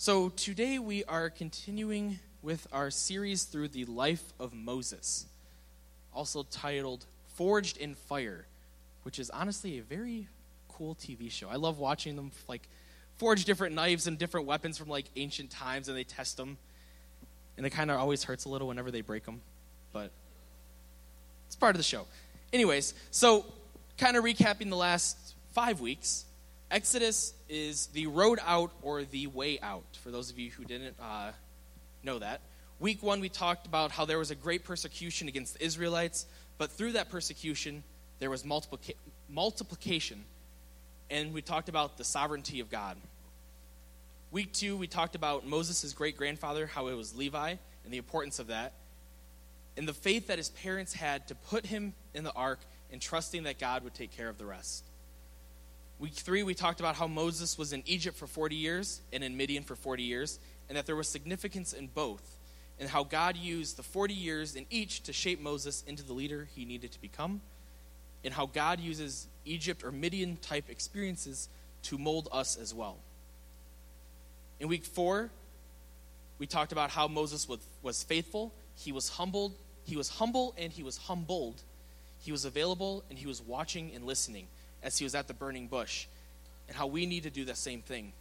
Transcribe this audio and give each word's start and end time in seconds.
So, 0.00 0.28
today 0.28 0.78
we 0.78 1.02
are 1.06 1.28
continuing 1.28 2.20
with 2.40 2.68
our 2.72 2.88
series 2.88 3.42
through 3.42 3.66
the 3.70 3.84
life 3.86 4.32
of 4.38 4.54
Moses, 4.54 5.26
also 6.14 6.44
titled 6.44 7.04
Forged 7.34 7.76
in 7.78 7.96
Fire, 7.96 8.46
which 9.02 9.18
is 9.18 9.28
honestly 9.28 9.76
a 9.76 9.82
very 9.82 10.28
cool 10.68 10.94
TV 10.94 11.28
show. 11.28 11.48
I 11.48 11.56
love 11.56 11.80
watching 11.80 12.14
them 12.14 12.30
like 12.46 12.68
forge 13.16 13.44
different 13.44 13.74
knives 13.74 14.06
and 14.06 14.16
different 14.16 14.46
weapons 14.46 14.78
from 14.78 14.88
like 14.88 15.06
ancient 15.16 15.50
times 15.50 15.88
and 15.88 15.98
they 15.98 16.04
test 16.04 16.36
them. 16.36 16.58
And 17.56 17.66
it 17.66 17.70
kind 17.70 17.90
of 17.90 17.98
always 17.98 18.22
hurts 18.22 18.44
a 18.44 18.48
little 18.48 18.68
whenever 18.68 18.92
they 18.92 19.00
break 19.00 19.24
them, 19.24 19.40
but 19.92 20.12
it's 21.48 21.56
part 21.56 21.74
of 21.74 21.78
the 21.78 21.82
show. 21.82 22.06
Anyways, 22.52 22.94
so 23.10 23.44
kind 23.96 24.16
of 24.16 24.22
recapping 24.22 24.68
the 24.68 24.76
last 24.76 25.34
five 25.54 25.80
weeks, 25.80 26.24
Exodus 26.70 27.32
is 27.48 27.86
the 27.88 28.06
road 28.08 28.38
out 28.44 28.72
or 28.82 29.04
the 29.04 29.26
way 29.26 29.58
out, 29.60 29.96
for 30.02 30.10
those 30.10 30.30
of 30.30 30.38
you 30.38 30.50
who 30.50 30.64
didn't 30.64 30.96
uh, 31.00 31.30
know 32.02 32.18
that. 32.18 32.42
Week 32.78 33.02
one, 33.02 33.20
we 33.20 33.30
talked 33.30 33.66
about 33.66 33.90
how 33.90 34.04
there 34.04 34.18
was 34.18 34.30
a 34.30 34.34
great 34.34 34.64
persecution 34.64 35.28
against 35.28 35.58
the 35.58 35.64
Israelites, 35.64 36.26
but 36.58 36.70
through 36.70 36.92
that 36.92 37.08
persecution, 37.08 37.82
there 38.18 38.28
was 38.28 38.42
multiplica- 38.42 38.94
multiplication, 39.30 40.24
and 41.10 41.32
we 41.32 41.40
talked 41.40 41.70
about 41.70 41.96
the 41.96 42.04
sovereignty 42.04 42.60
of 42.60 42.70
God. 42.70 42.98
Week 44.30 44.52
two, 44.52 44.76
we 44.76 44.86
talked 44.86 45.14
about 45.14 45.46
Moses' 45.46 45.94
great 45.94 46.18
grandfather, 46.18 46.66
how 46.66 46.88
it 46.88 46.94
was 46.94 47.16
Levi, 47.16 47.54
and 47.84 47.92
the 47.92 47.96
importance 47.98 48.38
of 48.38 48.48
that, 48.48 48.74
and 49.78 49.88
the 49.88 49.94
faith 49.94 50.26
that 50.26 50.36
his 50.36 50.50
parents 50.50 50.92
had 50.92 51.28
to 51.28 51.34
put 51.34 51.64
him 51.64 51.94
in 52.12 52.24
the 52.24 52.32
ark 52.32 52.60
and 52.92 53.00
trusting 53.00 53.44
that 53.44 53.58
God 53.58 53.84
would 53.84 53.94
take 53.94 54.14
care 54.14 54.28
of 54.28 54.36
the 54.36 54.44
rest. 54.44 54.84
Week 56.00 56.14
three, 56.14 56.44
we 56.44 56.54
talked 56.54 56.78
about 56.78 56.94
how 56.94 57.08
Moses 57.08 57.58
was 57.58 57.72
in 57.72 57.82
Egypt 57.84 58.16
for 58.16 58.28
40 58.28 58.54
years 58.54 59.00
and 59.12 59.24
in 59.24 59.36
Midian 59.36 59.64
for 59.64 59.74
40 59.74 60.04
years, 60.04 60.38
and 60.68 60.78
that 60.78 60.86
there 60.86 60.94
was 60.94 61.08
significance 61.08 61.72
in 61.72 61.88
both, 61.88 62.36
and 62.78 62.88
how 62.88 63.02
God 63.02 63.36
used 63.36 63.76
the 63.76 63.82
40 63.82 64.14
years 64.14 64.54
in 64.54 64.64
each 64.70 65.02
to 65.04 65.12
shape 65.12 65.40
Moses 65.40 65.82
into 65.88 66.04
the 66.04 66.12
leader 66.12 66.46
he 66.54 66.64
needed 66.64 66.92
to 66.92 67.00
become, 67.00 67.40
and 68.22 68.32
how 68.32 68.46
God 68.46 68.78
uses 68.78 69.26
Egypt 69.44 69.82
or 69.82 69.90
Midian 69.90 70.36
type 70.36 70.70
experiences 70.70 71.48
to 71.84 71.98
mold 71.98 72.28
us 72.30 72.56
as 72.56 72.72
well. 72.72 72.98
In 74.60 74.68
week 74.68 74.84
four, 74.84 75.30
we 76.38 76.46
talked 76.46 76.70
about 76.70 76.90
how 76.90 77.08
Moses 77.08 77.48
was, 77.48 77.58
was 77.82 78.04
faithful, 78.04 78.52
he 78.76 78.92
was 78.92 79.08
humbled, 79.08 79.52
he 79.84 79.96
was 79.96 80.10
humble, 80.10 80.54
and 80.56 80.72
he 80.72 80.84
was 80.84 80.96
humbled. 80.96 81.60
He 82.20 82.30
was 82.30 82.44
available, 82.44 83.04
and 83.08 83.18
he 83.18 83.26
was 83.26 83.40
watching 83.40 83.92
and 83.94 84.04
listening 84.04 84.48
as 84.82 84.98
he 84.98 85.04
was 85.04 85.14
at 85.14 85.28
the 85.28 85.34
burning 85.34 85.68
bush, 85.68 86.06
and 86.66 86.76
how 86.76 86.86
we 86.86 87.06
need 87.06 87.24
to 87.24 87.30
do 87.30 87.44
the 87.44 87.54
same 87.54 87.82
thing. 87.82 88.12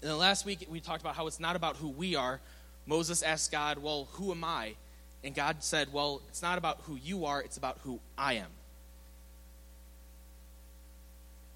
And 0.00 0.10
then 0.10 0.18
last 0.18 0.44
week, 0.44 0.66
we 0.68 0.80
talked 0.80 1.00
about 1.00 1.14
how 1.14 1.26
it's 1.26 1.38
not 1.38 1.54
about 1.56 1.76
who 1.76 1.88
we 1.88 2.16
are. 2.16 2.40
Moses 2.86 3.22
asked 3.22 3.52
God, 3.52 3.78
Well, 3.78 4.08
who 4.12 4.32
am 4.32 4.42
I? 4.42 4.74
And 5.22 5.34
God 5.34 5.62
said, 5.62 5.92
Well, 5.92 6.22
it's 6.28 6.42
not 6.42 6.58
about 6.58 6.80
who 6.82 6.96
you 6.96 7.24
are, 7.26 7.40
it's 7.40 7.56
about 7.56 7.78
who 7.84 8.00
I 8.18 8.34
am. 8.34 8.50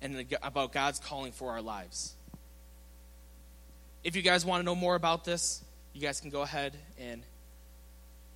And 0.01 0.27
about 0.43 0.73
God's 0.73 1.01
calling 1.01 1.33
for 1.33 1.51
our 1.51 1.63
lives. 1.63 2.15
If 4.05 4.15
you 4.15 4.23
guys 4.23 4.45
want 4.45 4.61
to 4.61 4.65
know 4.65 4.77
more 4.77 4.95
about 4.95 5.25
this, 5.25 5.65
you 5.93 6.01
guys 6.01 6.21
can 6.21 6.31
go 6.31 6.43
ahead 6.43 6.77
and 7.01 7.23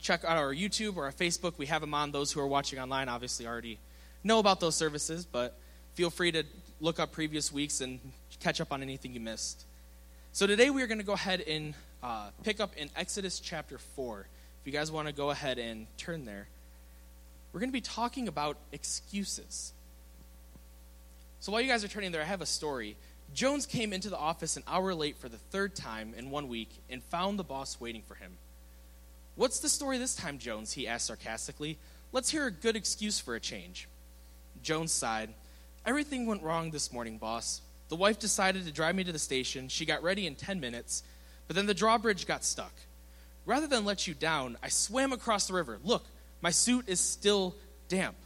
check 0.00 0.24
out 0.24 0.36
our 0.36 0.52
YouTube 0.52 0.96
or 0.96 1.04
our 1.04 1.12
Facebook. 1.12 1.58
We 1.58 1.66
have 1.66 1.80
them 1.80 1.94
on. 1.94 2.10
Those 2.10 2.32
who 2.32 2.40
are 2.40 2.46
watching 2.46 2.80
online 2.80 3.08
obviously 3.08 3.46
already 3.46 3.78
know 4.22 4.38
about 4.38 4.60
those 4.60 4.76
services, 4.76 5.24
but 5.24 5.56
feel 5.94 6.10
free 6.10 6.32
to 6.32 6.44
look 6.80 6.98
up 6.98 7.12
previous 7.12 7.52
weeks 7.52 7.80
and 7.80 8.00
catch 8.40 8.60
up 8.60 8.72
on 8.72 8.82
anything 8.82 9.12
you 9.14 9.20
missed. 9.20 9.64
So 10.32 10.46
today 10.46 10.70
we 10.70 10.82
are 10.82 10.86
going 10.86 10.98
to 10.98 11.04
go 11.04 11.12
ahead 11.12 11.40
and 11.40 11.74
uh, 12.02 12.28
pick 12.42 12.60
up 12.60 12.76
in 12.76 12.88
Exodus 12.96 13.40
chapter 13.40 13.78
4. 13.78 14.20
If 14.60 14.66
you 14.66 14.72
guys 14.72 14.90
want 14.90 15.08
to 15.08 15.14
go 15.14 15.30
ahead 15.30 15.58
and 15.58 15.86
turn 15.96 16.24
there, 16.24 16.46
we're 17.52 17.60
going 17.60 17.70
to 17.70 17.74
be 17.74 17.80
talking 17.80 18.28
about 18.28 18.56
excuses. 18.72 19.72
So 21.40 21.52
while 21.52 21.60
you 21.60 21.68
guys 21.68 21.84
are 21.84 21.88
turning 21.88 22.12
there, 22.12 22.22
I 22.22 22.26
have 22.26 22.42
a 22.42 22.46
story. 22.46 22.96
Jones 23.34 23.66
came 23.66 23.92
into 23.92 24.08
the 24.08 24.18
office 24.18 24.56
an 24.56 24.62
hour 24.66 24.94
late 24.94 25.16
for 25.16 25.28
the 25.28 25.38
third 25.38 25.74
time 25.74 26.14
in 26.16 26.30
one 26.30 26.48
week 26.48 26.68
and 26.88 27.02
found 27.04 27.38
the 27.38 27.44
boss 27.44 27.80
waiting 27.80 28.02
for 28.02 28.14
him. 28.14 28.32
What's 29.36 29.60
the 29.60 29.68
story 29.68 29.98
this 29.98 30.14
time, 30.14 30.38
Jones? 30.38 30.72
he 30.72 30.86
asked 30.86 31.06
sarcastically. 31.06 31.78
Let's 32.12 32.30
hear 32.30 32.46
a 32.46 32.50
good 32.50 32.76
excuse 32.76 33.18
for 33.20 33.34
a 33.34 33.40
change. 33.40 33.88
Jones 34.62 34.92
sighed. 34.92 35.30
Everything 35.86 36.26
went 36.26 36.42
wrong 36.42 36.70
this 36.70 36.92
morning, 36.92 37.18
boss. 37.18 37.60
The 37.88 37.96
wife 37.96 38.18
decided 38.18 38.66
to 38.66 38.72
drive 38.72 38.94
me 38.94 39.04
to 39.04 39.12
the 39.12 39.18
station. 39.18 39.68
She 39.68 39.84
got 39.84 40.02
ready 40.02 40.26
in 40.26 40.34
10 40.34 40.60
minutes, 40.60 41.02
but 41.46 41.56
then 41.56 41.66
the 41.66 41.74
drawbridge 41.74 42.26
got 42.26 42.44
stuck. 42.44 42.72
Rather 43.46 43.66
than 43.66 43.84
let 43.84 44.06
you 44.06 44.14
down, 44.14 44.56
I 44.62 44.68
swam 44.68 45.12
across 45.12 45.48
the 45.48 45.54
river. 45.54 45.78
Look, 45.82 46.04
my 46.40 46.50
suit 46.50 46.88
is 46.88 47.00
still 47.00 47.56
damp. 47.88 48.16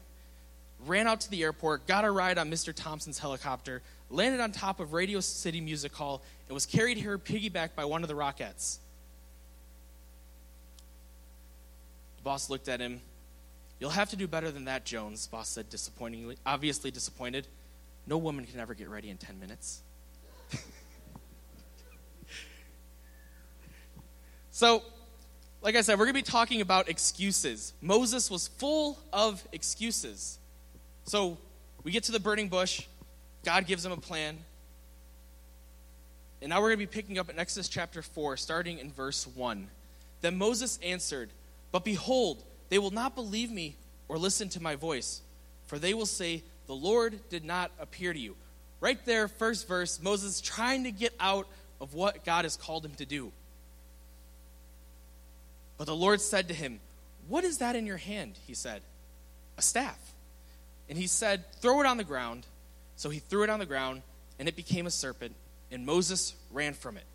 Ran 0.87 1.06
out 1.06 1.23
to 1.23 1.31
the 1.31 1.43
airport, 1.43 1.87
got 1.87 2.05
a 2.05 2.11
ride 2.11 2.37
on 2.37 2.50
Mr. 2.50 2.75
Thompson's 2.75 3.19
helicopter, 3.19 3.81
landed 4.11 4.41
on 4.41 4.53
top 4.53 4.81
of 4.81 4.93
Radio 4.93 5.21
City 5.21 5.61
Music 5.61 5.94
Hall, 5.94 6.23
and 6.49 6.55
was 6.55 6.67
carried 6.67 6.99
here 6.99 7.17
piggybacked 7.17 7.75
by 7.75 7.87
one 7.87 8.03
of 8.03 8.09
the 8.09 8.15
Rockettes. 8.15 8.78
The 12.19 12.23
boss 12.23 12.50
looked 12.50 12.69
at 12.69 12.81
him 12.81 13.00
You'll 13.81 13.91
have 13.91 14.11
to 14.11 14.17
do 14.17 14.27
better 14.27 14.51
than 14.51 14.65
that, 14.67 14.85
Jones, 14.85 15.27
boss 15.27 15.49
said 15.49 15.69
disappointingly, 15.69 16.37
obviously 16.47 16.91
disappointed. 16.91 17.47
No 18.07 18.19
woman 18.19 18.45
can 18.45 18.61
ever 18.61 18.75
get 18.75 18.89
ready 18.89 19.11
in 19.11 19.17
10 19.17 19.41
minutes. 19.41 19.83
so, 24.51 24.83
like 25.62 25.75
I 25.75 25.81
said, 25.81 25.99
we're 25.99 26.05
going 26.05 26.15
to 26.15 26.23
be 26.23 26.31
talking 26.31 26.61
about 26.61 26.89
excuses. 26.89 27.73
Moses 27.81 28.31
was 28.31 28.49
full 28.49 28.99
of 29.12 29.43
excuses. 29.53 30.39
So, 31.05 31.39
we 31.83 31.91
get 31.91 32.05
to 32.05 32.12
the 32.12 32.21
burning 32.21 32.49
bush. 32.49 32.87
God 33.45 33.67
gives 33.67 33.85
him 33.85 33.93
a 33.93 33.97
plan. 33.97 34.39
And 36.41 36.51
now 36.51 36.61
we're 36.61 36.69
going 36.69 36.81
to 36.81 36.87
be 36.87 36.93
picking 36.93 37.19
up 37.19 37.31
in 37.31 37.39
Exodus 37.39 37.69
chapter 37.69 38.03
4, 38.03 38.37
starting 38.37 38.79
in 38.79 38.93
verse 38.93 39.27
1. 39.27 39.67
Then 40.21 40.37
Moses 40.37 40.79
answered, 40.83 41.31
But 41.73 41.85
behold, 41.85 42.43
they 42.75 42.79
will 42.81 42.91
not 42.91 43.15
believe 43.15 43.53
me 43.53 43.77
or 44.09 44.19
listen 44.19 44.49
to 44.49 44.61
my 44.61 44.75
voice, 44.75 45.23
for 45.69 45.79
they 45.79 45.95
will 45.95 46.07
say, 46.07 46.43
The 46.67 46.75
Lord 46.75 47.21
did 47.31 47.45
not 47.45 47.71
appear 47.79 48.12
to 48.12 48.19
you. 48.19 48.35
Right 48.81 48.99
there, 49.07 49.29
first 49.29 49.69
verse, 49.69 50.03
Moses 50.03 50.41
trying 50.41 50.83
to 50.83 50.91
get 50.91 51.15
out 51.21 51.47
of 51.81 51.95
what 51.95 52.25
God 52.25 52.45
has 52.45 52.57
called 52.57 52.85
him 52.85 52.97
to 52.97 53.07
do. 53.07 53.31
But 55.79 55.85
the 55.85 55.95
Lord 55.95 56.21
said 56.21 56.49
to 56.49 56.55
him, 56.55 56.81
What 57.29 57.45
is 57.45 57.59
that 57.59 57.77
in 57.77 57.87
your 57.87 57.97
hand? 57.97 58.41
He 58.45 58.55
said, 58.55 58.83
A 59.56 59.62
staff. 59.62 60.12
And 60.89 60.99
he 60.99 61.06
said, 61.06 61.45
Throw 61.61 61.81
it 61.81 61.87
on 61.87 61.97
the 61.97 62.03
ground. 62.03 62.45
So 62.97 63.09
he 63.09 63.21
threw 63.21 63.45
it 63.45 63.51
on 63.51 63.61
the 63.61 63.67
ground, 63.67 64.03
and 64.41 64.49
it 64.49 64.56
became 64.56 64.89
a 64.89 64.91
serpent, 64.91 65.37
and 65.71 65.87
Moses 65.87 66.35
ran 66.51 66.75
from 66.75 66.97
it. 66.97 67.06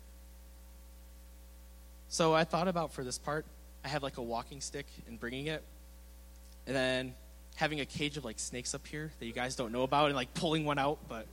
So 2.08 2.32
I 2.32 2.44
thought 2.44 2.66
about 2.66 2.94
for 2.94 3.04
this 3.04 3.18
part, 3.18 3.44
I 3.84 3.88
have 3.88 4.02
like 4.02 4.18
a 4.18 4.22
walking 4.22 4.60
stick 4.60 4.86
and 5.06 5.18
bringing 5.18 5.46
it, 5.46 5.62
and 6.66 6.76
then 6.76 7.14
having 7.56 7.80
a 7.80 7.86
cage 7.86 8.16
of 8.16 8.24
like 8.24 8.38
snakes 8.38 8.74
up 8.74 8.86
here 8.86 9.10
that 9.18 9.26
you 9.26 9.32
guys 9.32 9.56
don't 9.56 9.72
know 9.72 9.82
about, 9.82 10.06
and 10.06 10.16
like 10.16 10.34
pulling 10.34 10.64
one 10.64 10.78
out. 10.78 10.98
But 11.08 11.26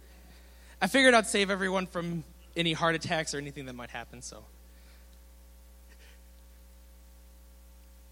I 0.81 0.87
figured 0.87 1.13
I'd 1.13 1.27
save 1.27 1.49
everyone 1.49 1.87
from 1.87 2.23
any 2.55 2.73
heart 2.73 2.95
attacks 2.95 3.33
or 3.33 3.37
anything 3.37 3.65
that 3.65 3.73
might 3.75 3.89
happen. 3.89 4.21
So. 4.21 4.43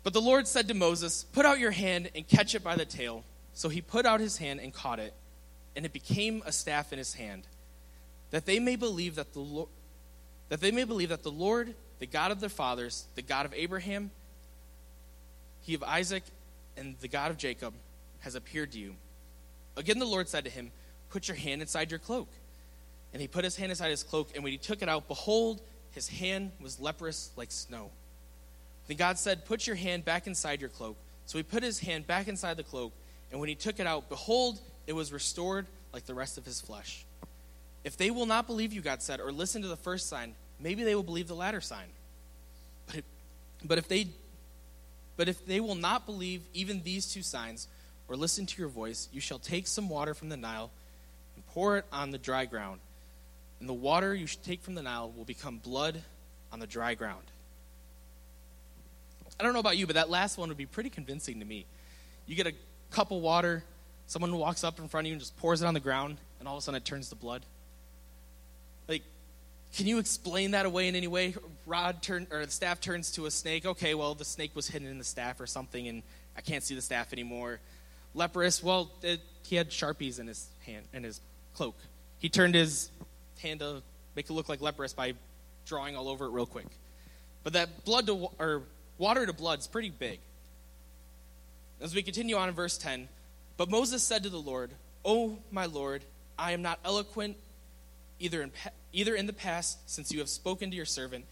But 0.03 0.13
the 0.13 0.21
Lord 0.21 0.47
said 0.47 0.67
to 0.67 0.75
Moses, 0.75 1.23
Put 1.33 1.45
out 1.45 1.59
your 1.59 1.71
hand 1.71 2.11
and 2.13 2.27
catch 2.27 2.53
it 2.53 2.63
by 2.63 2.75
the 2.75 2.85
tail. 2.85 3.23
So 3.53 3.69
he 3.69 3.81
put 3.81 4.05
out 4.05 4.19
his 4.19 4.37
hand 4.37 4.59
and 4.59 4.73
caught 4.73 4.99
it, 4.99 5.13
and 5.75 5.85
it 5.85 5.93
became 5.93 6.43
a 6.45 6.51
staff 6.51 6.91
in 6.91 6.99
his 6.99 7.13
hand, 7.13 7.47
that 8.31 8.45
they 8.45 8.59
may 8.59 8.75
believe 8.75 9.15
that 9.15 9.33
the 9.33 9.39
Lord, 9.39 9.69
that 10.49 10.61
they 10.61 10.71
may 10.71 10.83
believe 10.83 11.09
that 11.09 11.23
the 11.23 11.31
Lord, 11.31 11.73
the 11.99 12.05
God 12.05 12.31
of 12.31 12.39
their 12.39 12.49
fathers, 12.49 13.07
the 13.15 13.21
God 13.21 13.45
of 13.45 13.53
Abraham, 13.53 14.11
he 15.65 15.73
of 15.73 15.83
Isaac, 15.83 16.23
and 16.77 16.95
the 16.99 17.07
God 17.07 17.31
of 17.31 17.37
Jacob 17.37 17.73
has 18.19 18.35
appeared 18.35 18.71
to 18.73 18.79
you. 18.79 18.95
Again, 19.75 19.97
the 19.97 20.05
Lord 20.05 20.29
said 20.29 20.43
to 20.45 20.49
him, 20.49 20.71
Put 21.09 21.27
your 21.27 21.37
hand 21.37 21.61
inside 21.61 21.91
your 21.91 21.99
cloak. 21.99 22.27
And 23.13 23.21
he 23.21 23.27
put 23.27 23.43
his 23.43 23.55
hand 23.55 23.71
inside 23.71 23.89
his 23.89 24.03
cloak, 24.03 24.29
and 24.35 24.43
when 24.43 24.51
he 24.51 24.57
took 24.57 24.81
it 24.81 24.89
out, 24.89 25.07
behold, 25.07 25.61
his 25.91 26.07
hand 26.07 26.51
was 26.61 26.79
leprous 26.79 27.31
like 27.35 27.51
snow. 27.51 27.89
Then 28.87 28.97
God 28.97 29.17
said, 29.17 29.45
Put 29.45 29.65
your 29.65 29.75
hand 29.75 30.05
back 30.05 30.27
inside 30.27 30.61
your 30.61 30.69
cloak. 30.69 30.97
So 31.25 31.39
he 31.39 31.43
put 31.43 31.63
his 31.63 31.79
hand 31.79 32.05
back 32.05 32.27
inside 32.27 32.57
the 32.57 32.63
cloak, 32.63 32.93
and 33.31 33.39
when 33.39 33.49
he 33.49 33.55
took 33.55 33.79
it 33.79 33.87
out, 33.87 34.09
behold, 34.09 34.59
it 34.85 34.93
was 34.93 35.11
restored 35.11 35.65
like 35.93 36.05
the 36.05 36.13
rest 36.13 36.37
of 36.37 36.45
his 36.45 36.61
flesh. 36.61 37.05
If 37.83 37.97
they 37.97 38.11
will 38.11 38.27
not 38.27 38.45
believe 38.45 38.71
you, 38.71 38.81
God 38.81 39.01
said, 39.01 39.19
or 39.19 39.31
listen 39.31 39.63
to 39.63 39.67
the 39.67 39.75
first 39.75 40.09
sign, 40.09 40.35
maybe 40.59 40.83
they 40.83 40.93
will 40.93 41.03
believe 41.03 41.27
the 41.27 41.35
latter 41.35 41.61
sign. 41.61 41.87
But 42.85 43.03
but 43.63 43.77
if 43.77 43.87
they 43.87 44.07
but 45.17 45.29
if 45.29 45.45
they 45.45 45.59
will 45.59 45.75
not 45.75 46.05
believe 46.05 46.41
even 46.53 46.83
these 46.83 47.11
two 47.11 47.21
signs, 47.21 47.67
or 48.07 48.15
listen 48.15 48.45
to 48.45 48.61
your 48.61 48.69
voice, 48.69 49.09
you 49.11 49.19
shall 49.19 49.39
take 49.39 49.67
some 49.67 49.89
water 49.89 50.13
from 50.13 50.29
the 50.29 50.37
Nile 50.37 50.69
and 51.35 51.45
pour 51.47 51.77
it 51.77 51.85
on 51.91 52.11
the 52.11 52.17
dry 52.17 52.45
ground. 52.45 52.79
and 53.59 53.69
the 53.69 53.73
water 53.73 54.13
you 54.13 54.27
take 54.27 54.61
from 54.61 54.75
the 54.75 54.83
Nile 54.83 55.11
will 55.15 55.25
become 55.25 55.57
blood 55.57 56.01
on 56.51 56.59
the 56.59 56.67
dry 56.67 56.93
ground. 56.93 57.23
I 59.39 59.43
don't 59.43 59.53
know 59.53 59.59
about 59.59 59.77
you, 59.77 59.87
but 59.87 59.95
that 59.95 60.09
last 60.09 60.37
one 60.37 60.49
would 60.49 60.57
be 60.57 60.65
pretty 60.65 60.89
convincing 60.89 61.39
to 61.39 61.45
me. 61.45 61.65
You 62.27 62.35
get 62.35 62.47
a 62.47 62.53
cup 62.91 63.11
of 63.11 63.21
water, 63.21 63.63
someone 64.07 64.35
walks 64.37 64.63
up 64.63 64.79
in 64.79 64.87
front 64.87 65.05
of 65.05 65.09
you 65.09 65.13
and 65.13 65.21
just 65.21 65.35
pours 65.37 65.61
it 65.61 65.65
on 65.65 65.73
the 65.73 65.79
ground, 65.79 66.17
and 66.39 66.47
all 66.47 66.55
of 66.55 66.59
a 66.59 66.61
sudden 66.61 66.77
it 66.77 66.85
turns 66.85 67.09
to 67.09 67.15
blood. 67.15 67.43
Like, 68.87 69.03
can 69.75 69.87
you 69.87 69.99
explain 69.99 70.51
that 70.51 70.65
away 70.65 70.87
in 70.87 70.95
any 70.95 71.07
way? 71.07 71.35
Rod 71.65 72.01
turn 72.01 72.27
or 72.31 72.45
the 72.45 72.51
staff 72.51 72.79
turns 72.79 73.11
to 73.11 73.25
a 73.25 73.31
snake. 73.31 73.65
Okay, 73.65 73.93
well 73.93 74.15
the 74.15 74.23
snake 74.23 74.55
was 74.55 74.67
hidden 74.67 74.87
in 74.87 74.97
the 74.97 75.03
staff 75.03 75.41
or 75.41 75.45
something, 75.45 75.87
and 75.87 76.01
I 76.37 76.41
can't 76.41 76.63
see 76.63 76.75
the 76.75 76.81
staff 76.81 77.11
anymore. 77.11 77.59
Leprous, 78.13 78.63
well, 78.63 78.89
it, 79.01 79.19
he 79.43 79.57
had 79.57 79.69
sharpies 79.69 80.19
in 80.19 80.27
his 80.27 80.47
hand 80.65 80.85
in 80.93 81.03
his 81.03 81.19
cloak. 81.53 81.75
He 82.19 82.29
turned 82.29 82.55
his 82.55 82.89
hand 83.41 83.59
to 83.59 83.81
make 84.15 84.29
it 84.29 84.33
look 84.33 84.47
like 84.47 84.61
leprous 84.61 84.93
by 84.93 85.13
drawing 85.65 85.97
all 85.97 86.07
over 86.07 86.25
it 86.25 86.29
real 86.29 86.45
quick. 86.45 86.67
But 87.43 87.53
that 87.53 87.83
blood 87.83 88.07
to 88.07 88.29
or 88.39 88.63
water 88.97 89.25
to 89.25 89.33
blood 89.33 89.59
is 89.59 89.67
pretty 89.67 89.89
big. 89.89 90.19
As 91.81 91.93
we 91.93 92.01
continue 92.01 92.37
on 92.37 92.47
in 92.47 92.55
verse 92.55 92.77
10, 92.77 93.09
but 93.57 93.69
Moses 93.69 94.03
said 94.03 94.23
to 94.23 94.29
the 94.29 94.39
Lord, 94.39 94.71
"O 95.03 95.37
my 95.51 95.65
Lord, 95.65 96.03
I 96.39 96.53
am 96.53 96.61
not 96.61 96.79
eloquent 96.85 97.35
either 98.19 98.41
in 98.41 98.51
either 98.95 99.15
in 99.15 99.27
the 99.27 99.33
past 99.33 99.89
since 99.89 100.11
you 100.11 100.19
have 100.19 100.29
spoken 100.29 100.69
to 100.71 100.75
your 100.75 100.85
servant, 100.85 101.25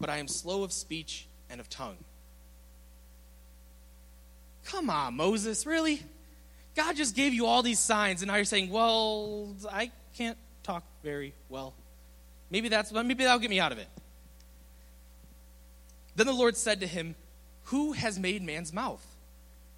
but 0.00 0.10
I 0.10 0.18
am 0.18 0.28
slow 0.28 0.62
of 0.64 0.72
speech 0.72 1.26
and 1.48 1.60
of 1.60 1.68
tongue." 1.68 1.98
Come 4.64 4.90
on, 4.90 5.14
Moses, 5.14 5.66
really? 5.66 6.02
God 6.74 6.96
just 6.96 7.14
gave 7.14 7.32
you 7.32 7.46
all 7.46 7.62
these 7.62 7.78
signs, 7.78 8.22
and 8.22 8.28
now 8.28 8.36
you're 8.36 8.44
saying, 8.44 8.70
well, 8.70 9.54
I 9.70 9.90
can't 10.16 10.38
talk 10.62 10.82
very 11.02 11.34
well. 11.48 11.74
Maybe 12.50 12.68
that's 12.68 12.92
maybe 12.92 13.24
that'll 13.24 13.38
get 13.38 13.50
me 13.50 13.60
out 13.60 13.72
of 13.72 13.78
it. 13.78 13.88
Then 16.16 16.26
the 16.26 16.32
Lord 16.32 16.56
said 16.56 16.80
to 16.80 16.86
him, 16.86 17.14
Who 17.64 17.92
has 17.92 18.18
made 18.18 18.42
man's 18.42 18.72
mouth? 18.72 19.04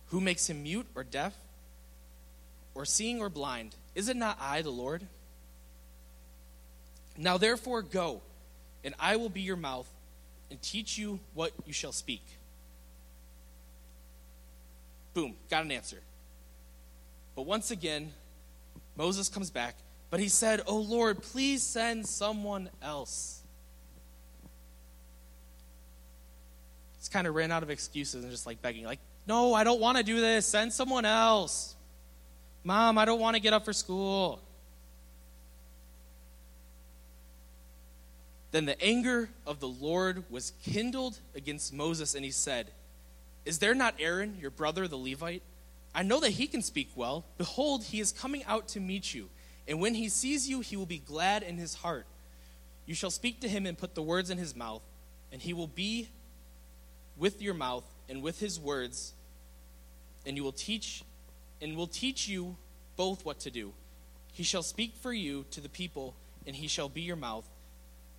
Who 0.06 0.20
makes 0.20 0.48
him 0.48 0.62
mute 0.62 0.86
or 0.94 1.04
deaf? 1.04 1.34
Or 2.74 2.84
seeing 2.84 3.20
or 3.20 3.28
blind? 3.28 3.74
Is 3.94 4.08
it 4.08 4.16
not 4.16 4.38
I, 4.40 4.62
the 4.62 4.70
Lord? 4.70 5.06
Now 7.18 7.38
therefore 7.38 7.82
go, 7.82 8.22
and 8.84 8.94
I 8.98 9.16
will 9.16 9.28
be 9.28 9.40
your 9.40 9.56
mouth, 9.56 9.88
and 10.50 10.60
teach 10.62 10.98
you 10.98 11.18
what 11.34 11.52
you 11.66 11.72
shall 11.72 11.92
speak. 11.92 12.22
Boom, 15.14 15.34
got 15.50 15.64
an 15.64 15.72
answer. 15.72 15.98
But 17.34 17.42
once 17.42 17.70
again, 17.70 18.12
Moses 18.96 19.28
comes 19.28 19.50
back, 19.50 19.76
but 20.10 20.20
he 20.20 20.28
said, 20.28 20.62
Oh 20.66 20.78
Lord, 20.78 21.22
please 21.22 21.62
send 21.62 22.06
someone 22.06 22.70
else. 22.82 23.42
He's 26.98 27.08
kind 27.08 27.26
of 27.26 27.34
ran 27.34 27.52
out 27.52 27.62
of 27.62 27.70
excuses 27.70 28.24
and 28.24 28.32
just 28.32 28.46
like 28.46 28.60
begging, 28.60 28.84
like, 28.84 28.98
no, 29.26 29.54
I 29.54 29.64
don't 29.64 29.80
want 29.80 29.98
to 29.98 30.04
do 30.04 30.20
this. 30.20 30.46
Send 30.46 30.72
someone 30.72 31.04
else. 31.04 31.74
Mom, 32.62 32.98
I 32.98 33.04
don't 33.04 33.20
want 33.20 33.36
to 33.36 33.40
get 33.40 33.52
up 33.52 33.64
for 33.64 33.72
school. 33.72 34.40
Then 38.56 38.64
the 38.64 38.82
anger 38.82 39.28
of 39.46 39.60
the 39.60 39.68
Lord 39.68 40.24
was 40.30 40.54
kindled 40.64 41.20
against 41.34 41.74
Moses, 41.74 42.14
and 42.14 42.24
he 42.24 42.30
said, 42.30 42.70
is 43.44 43.58
there 43.58 43.74
not 43.74 43.96
Aaron, 43.98 44.38
your 44.40 44.50
brother, 44.50 44.88
the 44.88 44.96
Levite? 44.96 45.42
I 45.94 46.02
know 46.02 46.20
that 46.20 46.30
he 46.30 46.46
can 46.46 46.62
speak 46.62 46.88
well. 46.96 47.26
Behold, 47.36 47.84
he 47.84 48.00
is 48.00 48.12
coming 48.12 48.42
out 48.44 48.68
to 48.68 48.80
meet 48.80 49.12
you. 49.12 49.28
And 49.68 49.78
when 49.78 49.94
he 49.94 50.08
sees 50.08 50.48
you, 50.48 50.60
he 50.60 50.74
will 50.74 50.86
be 50.86 50.96
glad 50.96 51.42
in 51.42 51.58
his 51.58 51.74
heart. 51.74 52.06
You 52.86 52.94
shall 52.94 53.10
speak 53.10 53.40
to 53.40 53.48
him 53.48 53.66
and 53.66 53.76
put 53.76 53.94
the 53.94 54.00
words 54.00 54.30
in 54.30 54.38
his 54.38 54.56
mouth, 54.56 54.80
and 55.30 55.42
he 55.42 55.52
will 55.52 55.66
be 55.66 56.08
with 57.18 57.42
your 57.42 57.52
mouth 57.52 57.84
and 58.08 58.22
with 58.22 58.40
his 58.40 58.58
words, 58.58 59.12
and 60.24 60.34
you 60.34 60.42
will 60.42 60.50
teach 60.50 61.04
and 61.60 61.76
will 61.76 61.88
teach 61.88 62.26
you 62.26 62.56
both 62.96 63.22
what 63.22 63.38
to 63.40 63.50
do. 63.50 63.74
He 64.32 64.44
shall 64.44 64.62
speak 64.62 64.94
for 65.02 65.12
you 65.12 65.44
to 65.50 65.60
the 65.60 65.68
people, 65.68 66.14
and 66.46 66.56
he 66.56 66.68
shall 66.68 66.88
be 66.88 67.02
your 67.02 67.16
mouth, 67.16 67.46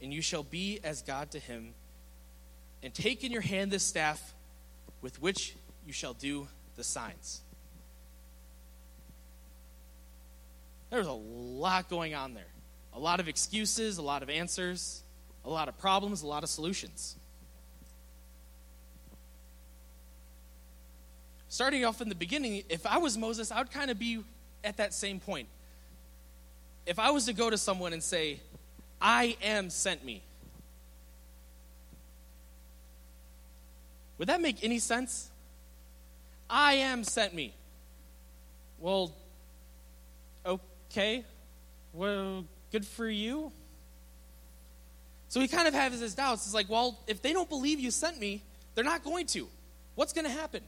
and 0.01 0.13
you 0.13 0.21
shall 0.21 0.43
be 0.43 0.79
as 0.83 1.01
God 1.01 1.31
to 1.31 1.39
him. 1.39 1.73
And 2.83 2.93
take 2.93 3.23
in 3.23 3.31
your 3.31 3.41
hand 3.41 3.71
this 3.71 3.83
staff 3.83 4.33
with 5.01 5.21
which 5.21 5.55
you 5.85 5.93
shall 5.93 6.13
do 6.13 6.47
the 6.75 6.83
signs. 6.83 7.41
There's 10.89 11.07
a 11.07 11.11
lot 11.11 11.89
going 11.89 12.13
on 12.15 12.33
there. 12.33 12.47
A 12.93 12.99
lot 12.99 13.19
of 13.19 13.27
excuses, 13.27 13.97
a 13.97 14.01
lot 14.01 14.23
of 14.23 14.29
answers, 14.29 15.03
a 15.43 15.49
lot 15.49 15.67
of 15.67 15.77
problems, 15.77 16.21
a 16.21 16.27
lot 16.27 16.43
of 16.43 16.49
solutions. 16.49 17.15
Starting 21.49 21.85
off 21.85 22.01
in 22.01 22.09
the 22.09 22.15
beginning, 22.15 22.63
if 22.69 22.85
I 22.85 22.97
was 22.97 23.17
Moses, 23.17 23.51
I 23.51 23.59
would 23.59 23.71
kind 23.71 23.89
of 23.89 23.97
be 23.97 24.23
at 24.63 24.77
that 24.77 24.93
same 24.93 25.19
point. 25.19 25.47
If 26.85 26.99
I 26.99 27.11
was 27.11 27.25
to 27.25 27.33
go 27.33 27.49
to 27.49 27.57
someone 27.57 27.93
and 27.93 28.03
say, 28.03 28.39
I 29.01 29.37
am 29.41 29.69
sent 29.69 30.03
me, 30.03 30.23
Would 34.17 34.29
that 34.29 34.41
make 34.41 34.63
any 34.63 34.79
sense? 34.79 35.29
I 36.49 36.73
am 36.73 37.03
sent 37.03 37.33
me. 37.33 37.53
Well, 38.79 39.13
okay. 40.45 41.23
Well, 41.93 42.45
good 42.71 42.85
for 42.85 43.07
you. 43.07 43.51
So 45.29 45.39
he 45.39 45.47
kind 45.47 45.67
of 45.67 45.73
has 45.73 45.99
his 45.99 46.15
doubts. 46.15 46.45
It's 46.45 46.55
like, 46.55 46.69
well, 46.69 46.99
if 47.05 47.21
they 47.21 47.33
don't 47.33 47.49
believe 47.49 47.79
you 47.79 47.91
sent 47.91 48.19
me, 48.19 48.43
they're 48.75 48.83
not 48.83 49.03
going 49.03 49.27
to. 49.27 49.47
What's 49.95 50.13
going 50.13 50.25
to 50.25 50.31
happen? 50.31 50.61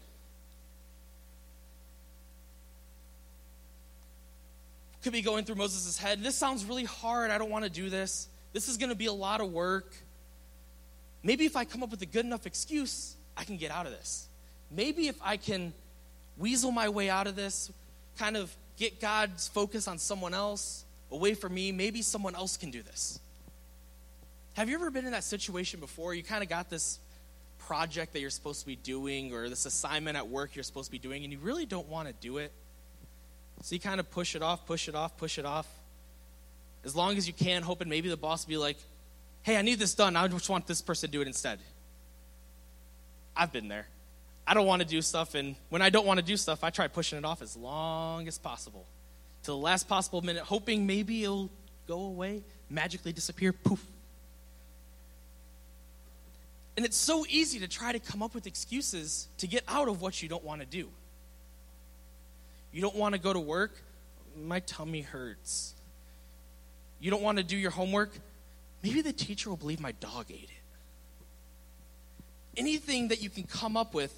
Could 5.04 5.14
be 5.14 5.22
going 5.22 5.46
through 5.46 5.56
Moses' 5.56 5.98
head. 5.98 6.22
This 6.22 6.36
sounds 6.36 6.66
really 6.66 6.84
hard. 6.84 7.32
I 7.32 7.38
don't 7.38 7.50
want 7.50 7.64
to 7.64 7.70
do 7.70 7.90
this. 7.90 8.28
This 8.52 8.68
is 8.68 8.78
going 8.78 8.90
to 8.90 8.96
be 8.96 9.06
a 9.06 9.14
lot 9.14 9.42
of 9.42 9.52
work. 9.52 9.94
Maybe 11.24 11.46
if 11.46 11.56
I 11.56 11.66
come 11.66 11.84
up 11.84 11.92
with 11.92 12.02
a 12.02 12.06
good 12.06 12.26
enough 12.26 12.46
excuse, 12.46 13.16
I 13.38 13.44
can 13.44 13.58
get 13.58 13.72
out 13.72 13.86
of 13.86 13.92
this. 13.92 14.28
Maybe 14.72 15.08
if 15.08 15.16
I 15.22 15.38
can 15.38 15.74
weasel 16.38 16.72
my 16.72 16.90
way 16.90 17.10
out 17.10 17.28
of 17.28 17.36
this, 17.36 17.72
kind 18.18 18.38
of 18.38 18.54
get 18.78 19.00
God's 19.00 19.48
focus 19.48 19.88
on 19.88 19.98
someone 19.98 20.34
else, 20.34 20.86
away 21.12 21.34
from 21.34 21.54
me, 21.54 21.72
maybe 21.72 22.02
someone 22.02 22.36
else 22.36 22.58
can 22.58 22.72
do 22.72 22.82
this. 22.82 23.20
Have 24.54 24.70
you 24.70 24.76
ever 24.76 24.92
been 24.92 25.06
in 25.06 25.12
that 25.12 25.24
situation 25.24 25.80
before? 25.80 26.14
You 26.14 26.24
kind 26.24 26.44
of 26.44 26.50
got 26.50 26.70
this 26.70 27.00
project 27.60 28.14
that 28.14 28.20
you're 28.20 28.30
supposed 28.30 28.62
to 28.62 28.66
be 28.66 28.76
doing 28.76 29.34
or 29.34 29.50
this 29.50 29.66
assignment 29.66 30.18
at 30.18 30.28
work 30.28 30.56
you're 30.56 30.64
supposed 30.64 30.88
to 30.88 30.92
be 30.92 31.00
doing, 31.00 31.24
and 31.24 31.32
you 31.32 31.40
really 31.40 31.66
don't 31.66 31.88
want 31.88 32.08
to 32.08 32.14
do 32.20 32.38
it. 32.38 32.52
So 33.62 33.76
you 33.76 33.80
kind 33.80 34.00
of 34.00 34.10
push 34.10 34.36
it 34.36 34.42
off, 34.42 34.66
push 34.66 34.88
it 34.88 34.96
off, 34.96 35.18
push 35.18 35.38
it 35.38 35.46
off. 35.46 35.68
As 36.86 36.96
long 36.96 37.18
as 37.18 37.28
you 37.28 37.34
can, 37.34 37.62
hoping 37.62 37.90
maybe 37.90 38.10
the 38.10 38.18
boss 38.18 38.46
will 38.46 38.52
be 38.52 38.58
like, 38.58 38.78
hey, 39.42 39.58
I 39.58 39.62
need 39.62 39.80
this 39.80 39.94
done. 39.94 40.16
I 40.16 40.28
just 40.28 40.50
want 40.50 40.66
this 40.66 40.82
person 40.82 41.10
to 41.10 41.12
do 41.12 41.22
it 41.22 41.28
instead. 41.28 41.60
I've 43.36 43.52
been 43.52 43.68
there. 43.68 43.86
I 44.48 44.54
don't 44.54 44.66
want 44.66 44.82
to 44.82 44.88
do 44.88 45.02
stuff, 45.02 45.36
and 45.36 45.56
when 45.70 45.82
I 45.82 45.90
don't 45.92 46.08
want 46.08 46.20
to 46.20 46.26
do 46.26 46.36
stuff, 46.36 46.64
I 46.64 46.72
try 46.72 46.88
pushing 46.88 47.20
it 47.20 47.26
off 47.26 47.42
as 47.42 47.56
long 47.56 48.28
as 48.28 48.38
possible. 48.40 48.88
to 49.44 49.52
the 49.52 49.58
last 49.58 49.88
possible 49.88 50.22
minute, 50.22 50.44
hoping 50.44 50.86
maybe 50.86 51.24
it'll 51.24 51.50
go 51.88 52.02
away, 52.02 52.44
magically 52.70 53.14
disappear, 53.14 53.54
poof. 53.54 53.84
And 56.76 56.86
it's 56.86 56.98
so 56.98 57.26
easy 57.30 57.60
to 57.60 57.68
try 57.68 57.92
to 57.92 58.00
come 58.00 58.22
up 58.22 58.34
with 58.34 58.48
excuses 58.48 59.28
to 59.38 59.48
get 59.48 59.64
out 59.68 59.88
of 59.88 60.02
what 60.02 60.22
you 60.22 60.30
don't 60.30 60.44
want 60.44 60.62
to 60.62 60.68
do. 60.68 60.90
You 62.72 62.82
don't 62.82 62.96
want 62.96 63.16
to 63.16 63.22
go 63.22 63.34
to 63.34 63.40
work? 63.40 63.72
My 64.38 64.60
tummy 64.62 65.02
hurts. 65.02 65.74
You 67.00 67.12
don't 67.12 67.24
want 67.24 67.38
to 67.38 67.44
do 67.44 67.58
your 67.58 67.72
homework? 67.72 68.12
Maybe 68.84 69.02
the 69.02 69.14
teacher 69.14 69.50
will 69.50 69.58
believe 69.58 69.80
my 69.80 69.92
dog 69.94 70.26
ate 70.30 70.44
it 70.44 70.60
anything 72.60 73.08
that 73.08 73.24
you 73.24 73.30
can 73.30 73.44
come 73.44 73.78
up 73.78 73.94
with, 73.94 74.14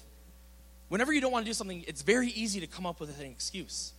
whenever 0.88 1.12
you 1.12 1.20
don't 1.20 1.32
want 1.32 1.46
to 1.46 1.48
do 1.48 1.54
something, 1.54 1.84
it's 1.86 2.02
very 2.02 2.28
easy 2.28 2.60
to 2.60 2.66
come 2.66 2.84
up 2.84 3.00
with 3.00 3.18
an 3.18 3.26
excuse. 3.26 3.92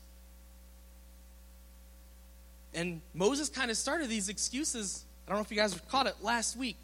And 2.73 3.01
Moses 3.13 3.49
kind 3.49 3.71
of 3.71 3.77
started 3.77 4.09
these 4.09 4.29
excuses. 4.29 5.05
I 5.25 5.31
don't 5.31 5.37
know 5.37 5.43
if 5.43 5.51
you 5.51 5.57
guys 5.57 5.79
caught 5.89 6.07
it 6.07 6.15
last 6.21 6.57
week. 6.57 6.75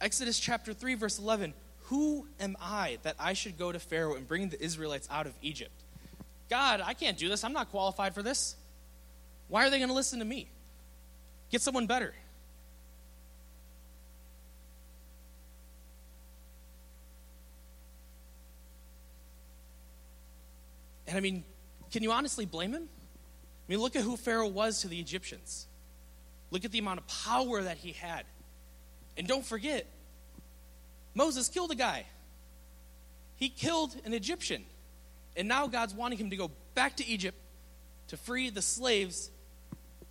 Exodus 0.00 0.38
chapter 0.38 0.72
3, 0.72 0.94
verse 0.94 1.18
11. 1.18 1.54
Who 1.84 2.26
am 2.38 2.56
I 2.60 2.98
that 3.02 3.16
I 3.18 3.32
should 3.32 3.56
go 3.56 3.72
to 3.72 3.78
Pharaoh 3.78 4.14
and 4.14 4.28
bring 4.28 4.50
the 4.50 4.62
Israelites 4.62 5.08
out 5.10 5.26
of 5.26 5.32
Egypt? 5.40 5.77
God, 6.50 6.82
I 6.84 6.94
can't 6.94 7.18
do 7.18 7.28
this. 7.28 7.44
I'm 7.44 7.52
not 7.52 7.70
qualified 7.70 8.14
for 8.14 8.22
this. 8.22 8.56
Why 9.48 9.66
are 9.66 9.70
they 9.70 9.78
going 9.78 9.88
to 9.88 9.94
listen 9.94 10.18
to 10.18 10.24
me? 10.24 10.48
Get 11.50 11.62
someone 11.62 11.86
better. 11.86 12.14
And 21.06 21.16
I 21.16 21.20
mean, 21.20 21.44
can 21.90 22.02
you 22.02 22.12
honestly 22.12 22.44
blame 22.44 22.72
him? 22.72 22.82
I 22.82 23.72
mean, 23.72 23.80
look 23.80 23.96
at 23.96 24.02
who 24.02 24.16
Pharaoh 24.16 24.48
was 24.48 24.82
to 24.82 24.88
the 24.88 25.00
Egyptians. 25.00 25.66
Look 26.50 26.64
at 26.64 26.72
the 26.72 26.78
amount 26.78 27.00
of 27.00 27.06
power 27.06 27.62
that 27.62 27.78
he 27.78 27.92
had. 27.92 28.24
And 29.16 29.26
don't 29.26 29.44
forget, 29.44 29.86
Moses 31.14 31.48
killed 31.48 31.70
a 31.70 31.74
guy. 31.74 32.06
He 33.36 33.48
killed 33.48 33.96
an 34.04 34.12
Egyptian. 34.12 34.64
And 35.38 35.46
now 35.46 35.68
God's 35.68 35.94
wanting 35.94 36.18
him 36.18 36.30
to 36.30 36.36
go 36.36 36.50
back 36.74 36.96
to 36.96 37.06
Egypt 37.06 37.38
to 38.08 38.16
free 38.16 38.50
the 38.50 38.60
slaves 38.60 39.30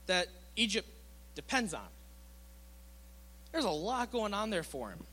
that 0.06 0.28
Egypt 0.56 0.88
depends 1.36 1.74
on. 1.74 1.86
There's 3.52 3.66
a 3.66 3.70
lot 3.70 4.12
going 4.12 4.34
on 4.34 4.50
there 4.50 4.64
for 4.64 4.90
him. 4.90 5.04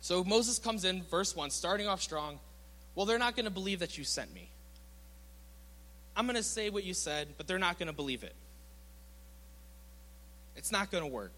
So 0.00 0.24
Moses 0.24 0.58
comes 0.58 0.86
in, 0.86 1.02
verse 1.02 1.36
1, 1.36 1.50
starting 1.50 1.86
off 1.86 2.00
strong. 2.00 2.38
Well, 2.94 3.04
they're 3.04 3.18
not 3.18 3.36
going 3.36 3.44
to 3.44 3.50
believe 3.50 3.80
that 3.80 3.98
you 3.98 4.04
sent 4.04 4.32
me. 4.32 4.48
I'm 6.16 6.24
going 6.24 6.36
to 6.36 6.42
say 6.42 6.70
what 6.70 6.84
you 6.84 6.94
said, 6.94 7.28
but 7.36 7.46
they're 7.46 7.58
not 7.58 7.78
going 7.78 7.88
to 7.88 7.92
believe 7.92 8.24
it. 8.24 8.34
It's 10.56 10.72
not 10.72 10.90
going 10.90 11.04
to 11.04 11.10
work. 11.10 11.34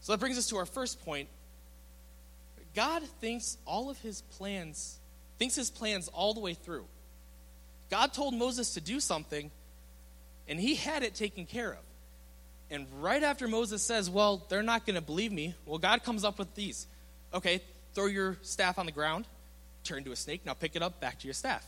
So 0.00 0.12
that 0.12 0.18
brings 0.18 0.36
us 0.36 0.48
to 0.48 0.56
our 0.56 0.66
first 0.66 1.04
point. 1.04 1.28
God 2.74 3.02
thinks 3.20 3.58
all 3.66 3.90
of 3.90 3.98
his 3.98 4.22
plans, 4.22 4.98
thinks 5.38 5.54
his 5.54 5.70
plans 5.70 6.08
all 6.08 6.34
the 6.34 6.40
way 6.40 6.54
through. 6.54 6.84
God 7.90 8.12
told 8.12 8.34
Moses 8.34 8.74
to 8.74 8.80
do 8.80 9.00
something, 9.00 9.50
and 10.46 10.60
he 10.60 10.74
had 10.74 11.02
it 11.02 11.14
taken 11.14 11.46
care 11.46 11.72
of. 11.72 11.78
And 12.70 12.86
right 13.00 13.22
after 13.22 13.48
Moses 13.48 13.82
says, 13.82 14.10
Well, 14.10 14.44
they're 14.48 14.62
not 14.62 14.84
going 14.84 14.96
to 14.96 15.02
believe 15.02 15.32
me, 15.32 15.54
well, 15.64 15.78
God 15.78 16.04
comes 16.04 16.24
up 16.24 16.38
with 16.38 16.54
these. 16.54 16.86
Okay, 17.32 17.60
throw 17.94 18.06
your 18.06 18.36
staff 18.42 18.78
on 18.78 18.86
the 18.86 18.92
ground, 18.92 19.26
turn 19.84 20.04
to 20.04 20.12
a 20.12 20.16
snake, 20.16 20.42
now 20.44 20.54
pick 20.54 20.76
it 20.76 20.82
up, 20.82 21.00
back 21.00 21.18
to 21.20 21.26
your 21.26 21.34
staff. 21.34 21.66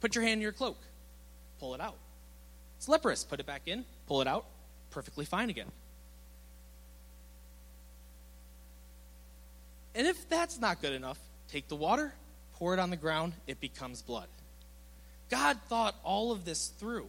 Put 0.00 0.14
your 0.14 0.24
hand 0.24 0.38
in 0.38 0.42
your 0.42 0.52
cloak, 0.52 0.78
pull 1.58 1.74
it 1.74 1.80
out. 1.80 1.96
It's 2.76 2.88
leprous, 2.88 3.24
put 3.24 3.40
it 3.40 3.46
back 3.46 3.62
in, 3.66 3.84
pull 4.06 4.20
it 4.20 4.28
out, 4.28 4.44
perfectly 4.90 5.24
fine 5.24 5.50
again. 5.50 5.66
And 9.98 10.06
if 10.06 10.28
that's 10.28 10.60
not 10.60 10.80
good 10.80 10.92
enough, 10.92 11.18
take 11.48 11.66
the 11.66 11.74
water, 11.74 12.14
pour 12.54 12.72
it 12.72 12.78
on 12.78 12.88
the 12.88 12.96
ground, 12.96 13.32
it 13.48 13.60
becomes 13.60 14.00
blood. 14.00 14.28
God 15.28 15.58
thought 15.68 15.96
all 16.04 16.30
of 16.30 16.44
this 16.44 16.68
through. 16.68 17.08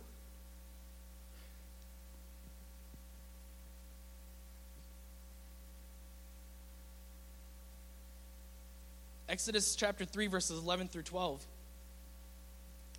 Exodus 9.29 9.75
chapter 9.75 10.03
3, 10.03 10.25
verses 10.25 10.57
11 10.59 10.87
through 10.87 11.03
12. 11.03 11.45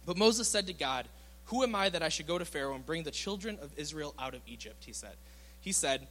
But 0.06 0.16
Moses 0.16 0.46
said 0.46 0.68
to 0.68 0.72
God, 0.72 1.08
Who 1.46 1.64
am 1.64 1.74
I 1.74 1.88
that 1.88 2.04
I 2.04 2.10
should 2.10 2.28
go 2.28 2.38
to 2.38 2.44
Pharaoh 2.44 2.76
and 2.76 2.86
bring 2.86 3.02
the 3.02 3.10
children 3.10 3.58
of 3.60 3.72
Israel 3.76 4.14
out 4.20 4.34
of 4.34 4.40
Egypt? 4.46 4.84
He 4.86 4.92
said. 4.92 5.16
He 5.60 5.72
said, 5.72 6.06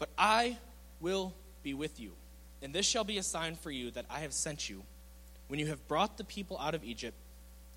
But 0.00 0.08
I 0.18 0.58
will 1.00 1.32
be 1.62 1.74
with 1.74 2.00
you, 2.00 2.10
and 2.64 2.74
this 2.74 2.84
shall 2.84 3.04
be 3.04 3.18
a 3.18 3.22
sign 3.22 3.54
for 3.54 3.70
you 3.70 3.92
that 3.92 4.06
I 4.10 4.20
have 4.20 4.32
sent 4.32 4.68
you. 4.68 4.82
When 5.46 5.60
you 5.60 5.66
have 5.68 5.86
brought 5.86 6.18
the 6.18 6.24
people 6.24 6.58
out 6.58 6.74
of 6.74 6.82
Egypt, 6.82 7.16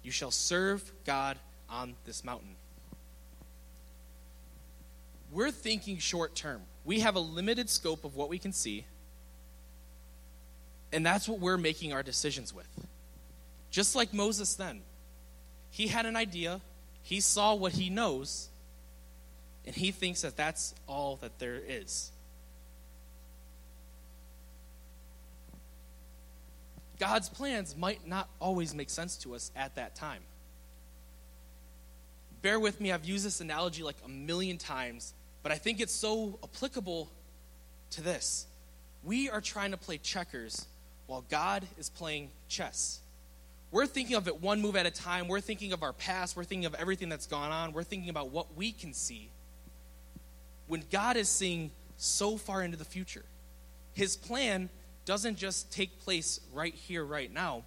you 0.01 0.09
shall 0.09 0.31
serve 0.31 0.91
God 1.05 1.37
on 1.69 1.93
this 2.05 2.23
mountain. 2.23 2.55
We're 5.31 5.51
thinking 5.51 5.99
short 5.99 6.33
term. 6.33 6.61
We 6.85 7.01
have 7.01 7.15
a 7.15 7.19
limited 7.19 7.69
scope 7.69 8.03
of 8.03 8.15
what 8.15 8.29
we 8.29 8.39
can 8.39 8.53
see 8.53 8.85
and 10.91 11.05
that's 11.05 11.27
what 11.27 11.39
we're 11.39 11.57
making 11.57 11.93
our 11.93 12.03
decisions 12.03 12.53
with. 12.53 12.67
Just 13.69 13.95
like 13.95 14.13
Moses 14.13 14.55
then. 14.55 14.81
He 15.69 15.87
had 15.87 16.05
an 16.05 16.15
idea, 16.15 16.61
he 17.03 17.19
saw 17.19 17.53
what 17.53 17.73
he 17.73 17.89
knows, 17.89 18.49
and 19.65 19.75
he 19.75 19.91
thinks 19.91 20.21
that 20.21 20.37
that's 20.37 20.73
all 20.87 21.17
that 21.17 21.39
there 21.39 21.59
is. 21.67 22.11
God's 26.99 27.29
plans 27.29 27.75
might 27.77 28.07
not 28.07 28.29
always 28.39 28.73
make 28.73 28.89
sense 28.89 29.17
to 29.17 29.35
us 29.35 29.51
at 29.55 29.75
that 29.75 29.95
time. 29.95 30.21
Bear 32.41 32.59
with 32.59 32.79
me, 32.79 32.91
I've 32.91 33.05
used 33.05 33.25
this 33.25 33.41
analogy 33.41 33.83
like 33.83 33.97
a 34.05 34.09
million 34.09 34.57
times, 34.57 35.13
but 35.43 35.51
I 35.51 35.55
think 35.55 35.79
it's 35.79 35.93
so 35.93 36.39
applicable 36.43 37.09
to 37.91 38.01
this. 38.01 38.45
We 39.03 39.29
are 39.29 39.41
trying 39.41 39.71
to 39.71 39.77
play 39.77 39.97
checkers 39.97 40.65
while 41.07 41.23
God 41.29 41.65
is 41.77 41.89
playing 41.89 42.29
chess. 42.47 42.99
We're 43.71 43.85
thinking 43.85 44.15
of 44.15 44.27
it 44.27 44.41
one 44.41 44.61
move 44.61 44.75
at 44.75 44.85
a 44.85 44.91
time. 44.91 45.27
We're 45.27 45.41
thinking 45.41 45.73
of 45.73 45.83
our 45.83 45.93
past. 45.93 46.35
We're 46.37 46.45
thinking 46.45 46.65
of 46.65 46.75
everything 46.75 47.09
that's 47.09 47.27
gone 47.27 47.51
on. 47.51 47.73
We're 47.73 47.83
thinking 47.83 48.09
about 48.09 48.29
what 48.29 48.55
we 48.55 48.71
can 48.71 48.93
see. 48.93 49.29
When 50.67 50.83
God 50.91 51.17
is 51.17 51.29
seeing 51.29 51.71
so 51.97 52.37
far 52.37 52.63
into 52.63 52.77
the 52.77 52.85
future, 52.85 53.25
his 53.93 54.15
plan 54.15 54.69
doesn't 55.07 55.37
just 55.37 55.71
take 55.71 56.01
place 56.01 56.41
right 56.53 56.73
here, 56.73 57.03
right 57.03 57.33
now. 57.33 57.63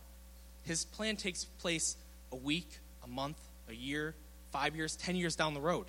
His 0.62 0.84
plan 0.84 1.16
takes 1.16 1.44
place 1.44 1.96
a 2.30 2.36
week, 2.36 2.68
a 3.02 3.08
month, 3.08 3.38
a 3.70 3.72
year, 3.72 4.14
five 4.52 4.76
years, 4.76 4.94
ten 4.94 5.16
years 5.16 5.36
down 5.36 5.54
the 5.54 5.60
road. 5.60 5.86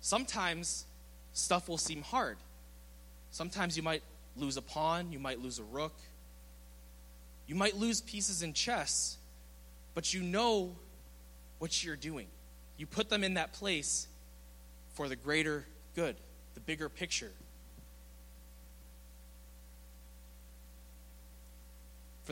Sometimes 0.00 0.86
stuff 1.34 1.68
will 1.68 1.76
seem 1.76 2.00
hard. 2.00 2.38
Sometimes 3.30 3.76
you 3.76 3.82
might 3.82 4.02
lose 4.38 4.56
a 4.56 4.62
pawn, 4.62 5.12
you 5.12 5.18
might 5.18 5.38
lose 5.38 5.58
a 5.58 5.64
rook. 5.64 5.94
You 7.46 7.54
might 7.54 7.76
lose 7.76 8.00
pieces 8.00 8.42
in 8.42 8.54
chess, 8.54 9.18
but 9.94 10.14
you 10.14 10.22
know 10.22 10.74
what 11.58 11.84
you're 11.84 11.96
doing. 11.96 12.28
You 12.78 12.86
put 12.86 13.10
them 13.10 13.22
in 13.22 13.34
that 13.34 13.52
place 13.52 14.06
for 14.94 15.08
the 15.08 15.16
greater 15.16 15.66
good, 15.94 16.16
the 16.54 16.60
bigger 16.60 16.88
picture. 16.88 17.32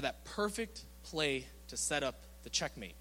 For 0.00 0.04
that 0.04 0.24
perfect 0.24 0.80
play 1.02 1.44
to 1.68 1.76
set 1.76 2.02
up 2.02 2.14
the 2.42 2.48
checkmate. 2.48 2.94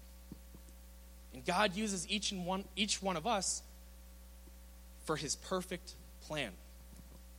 And 1.32 1.42
God 1.46 1.74
uses 1.74 2.06
each 2.10 2.30
and 2.30 2.44
one 2.44 2.64
each 2.76 3.00
one 3.00 3.16
of 3.16 3.26
us 3.26 3.62
for 5.06 5.16
his 5.16 5.34
perfect 5.34 5.94
plan. 6.20 6.50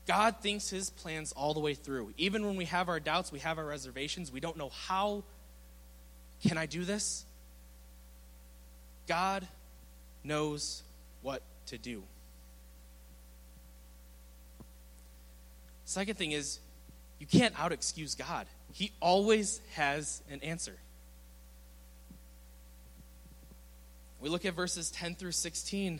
God 0.08 0.38
thinks 0.41 0.72
his 0.72 0.89
plans 0.89 1.32
all 1.34 1.53
the 1.53 1.60
way 1.60 1.75
through. 1.75 2.12
Even 2.18 2.48
when 2.48 2.56
we 2.56 2.65
have 2.65 2.89
our 2.89 3.00
doubts, 3.00 3.32
we 3.32 3.38
have 3.38 3.60
our 3.60 3.65
reservations, 3.65 4.32
we 4.32 4.39
don't 4.39 4.58
know 4.58 4.70
how 4.88 5.24
can 6.44 6.58
I 6.58 6.65
do 6.65 6.84
this? 6.84 7.24
God 9.08 9.48
knows 10.24 10.82
what 11.22 11.44
to 11.68 11.77
do. 11.77 12.01
Second 15.86 16.18
thing 16.18 16.32
is, 16.32 16.60
you 17.20 17.27
can't 17.27 17.53
out 17.60 17.72
excuse 17.72 18.15
God. 18.15 18.48
He 18.74 18.92
always 19.00 19.62
has 19.74 20.22
an 20.30 20.42
answer. 20.42 20.75
We 24.22 24.30
look 24.30 24.46
at 24.46 24.54
verses 24.54 24.92
10 24.92 25.16
through 25.16 25.32
16. 25.32 26.00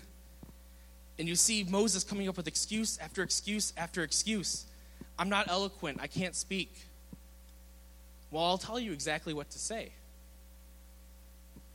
And 1.20 1.28
you 1.28 1.36
see 1.36 1.64
Moses 1.64 2.04
coming 2.04 2.30
up 2.30 2.38
with 2.38 2.48
excuse 2.48 2.98
after 3.00 3.24
excuse 3.24 3.74
after 3.76 4.04
excuse. 4.04 4.66
I'm 5.20 5.30
not 5.30 5.50
eloquent. 5.50 6.00
I 6.02 6.08
can't 6.08 6.36
speak. 6.36 6.74
Well, 8.30 8.44
I'll 8.44 8.58
tell 8.58 8.80
you 8.80 8.94
exactly 8.94 9.34
what 9.34 9.50
to 9.52 9.60
say. 9.60 9.92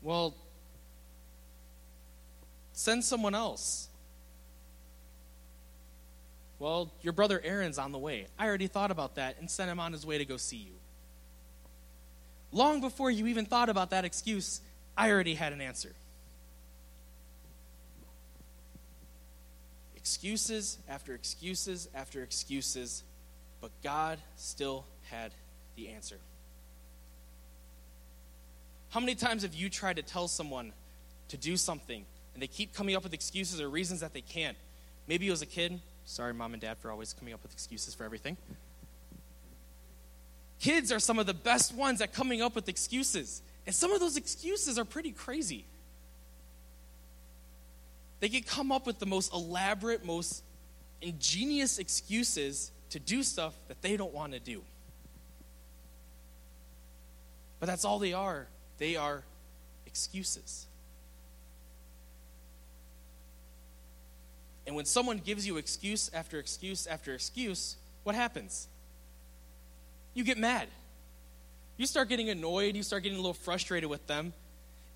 Well, 0.02 0.34
send 2.72 3.04
someone 3.04 3.34
else. 3.34 3.88
Well, 6.58 6.90
your 7.02 7.12
brother 7.12 7.40
Aaron's 7.44 7.78
on 7.78 7.92
the 7.92 7.98
way. 7.98 8.28
I 8.38 8.46
already 8.46 8.66
thought 8.66 8.90
about 8.90 9.16
that 9.16 9.36
and 9.38 9.50
sent 9.50 9.70
him 9.70 9.78
on 9.78 9.92
his 9.92 10.06
way 10.06 10.16
to 10.18 10.24
go 10.24 10.38
see 10.38 10.56
you. 10.56 10.72
Long 12.56 12.80
before 12.80 13.10
you 13.10 13.26
even 13.26 13.44
thought 13.44 13.68
about 13.68 13.90
that 13.90 14.06
excuse, 14.06 14.62
I 14.96 15.10
already 15.10 15.34
had 15.34 15.52
an 15.52 15.60
answer. 15.60 15.92
Excuses 19.94 20.78
after 20.88 21.14
excuses 21.14 21.86
after 21.94 22.22
excuses, 22.22 23.02
but 23.60 23.72
God 23.84 24.18
still 24.36 24.86
had 25.10 25.32
the 25.76 25.88
answer. 25.88 26.16
How 28.88 29.00
many 29.00 29.16
times 29.16 29.42
have 29.42 29.54
you 29.54 29.68
tried 29.68 29.96
to 29.96 30.02
tell 30.02 30.26
someone 30.26 30.72
to 31.28 31.36
do 31.36 31.58
something 31.58 32.06
and 32.32 32.42
they 32.42 32.46
keep 32.46 32.72
coming 32.72 32.96
up 32.96 33.02
with 33.02 33.12
excuses 33.12 33.60
or 33.60 33.68
reasons 33.68 34.00
that 34.00 34.14
they 34.14 34.22
can't? 34.22 34.56
Maybe 35.06 35.28
it 35.28 35.30
was 35.30 35.42
a 35.42 35.46
kid. 35.46 35.78
Sorry, 36.06 36.32
mom 36.32 36.54
and 36.54 36.62
dad, 36.62 36.78
for 36.78 36.90
always 36.90 37.12
coming 37.12 37.34
up 37.34 37.42
with 37.42 37.52
excuses 37.52 37.92
for 37.92 38.04
everything. 38.04 38.38
Kids 40.60 40.90
are 40.90 40.98
some 40.98 41.18
of 41.18 41.26
the 41.26 41.34
best 41.34 41.74
ones 41.74 42.00
at 42.00 42.12
coming 42.12 42.42
up 42.42 42.54
with 42.54 42.68
excuses. 42.68 43.42
And 43.66 43.74
some 43.74 43.92
of 43.92 44.00
those 44.00 44.16
excuses 44.16 44.78
are 44.78 44.84
pretty 44.84 45.10
crazy. 45.10 45.64
They 48.20 48.28
can 48.28 48.42
come 48.42 48.72
up 48.72 48.86
with 48.86 48.98
the 48.98 49.06
most 49.06 49.32
elaborate, 49.32 50.04
most 50.04 50.42
ingenious 51.02 51.78
excuses 51.78 52.70
to 52.90 52.98
do 52.98 53.22
stuff 53.22 53.54
that 53.68 53.82
they 53.82 53.96
don't 53.96 54.14
want 54.14 54.32
to 54.32 54.40
do. 54.40 54.62
But 57.60 57.66
that's 57.66 57.84
all 57.84 57.98
they 57.98 58.12
are. 58.12 58.46
They 58.78 58.96
are 58.96 59.22
excuses. 59.86 60.66
And 64.66 64.74
when 64.74 64.84
someone 64.84 65.18
gives 65.18 65.46
you 65.46 65.58
excuse 65.58 66.10
after 66.12 66.38
excuse 66.38 66.86
after 66.86 67.14
excuse, 67.14 67.76
what 68.02 68.14
happens? 68.14 68.68
You 70.16 70.24
get 70.24 70.38
mad. 70.38 70.68
You 71.76 71.84
start 71.84 72.08
getting 72.08 72.30
annoyed. 72.30 72.74
You 72.74 72.82
start 72.82 73.02
getting 73.02 73.18
a 73.18 73.20
little 73.20 73.34
frustrated 73.34 73.90
with 73.90 74.06
them. 74.06 74.32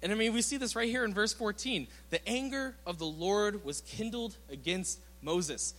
And 0.02 0.10
I 0.10 0.14
mean, 0.14 0.32
we 0.32 0.40
see 0.40 0.56
this 0.56 0.74
right 0.74 0.88
here 0.88 1.04
in 1.04 1.12
verse 1.12 1.34
14. 1.34 1.86
The 2.08 2.26
anger 2.26 2.74
of 2.86 2.98
the 2.98 3.04
Lord 3.04 3.62
was 3.62 3.82
kindled 3.82 4.34
against 4.50 4.98
Moses. 5.20 5.74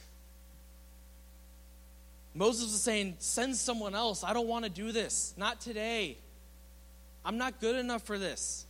Moses 2.35 2.65
was 2.65 2.83
saying, 2.83 3.15
Send 3.17 3.55
someone 3.55 3.95
else. 3.95 4.23
I 4.23 4.33
don't 4.33 4.47
want 4.47 4.65
to 4.65 4.69
do 4.69 4.91
this. 4.91 5.33
Not 5.37 5.59
today. 5.59 6.17
I'm 7.25 7.39
not 7.39 7.59
good 7.59 7.77
enough 7.77 8.03
for 8.03 8.19
this. 8.19 8.67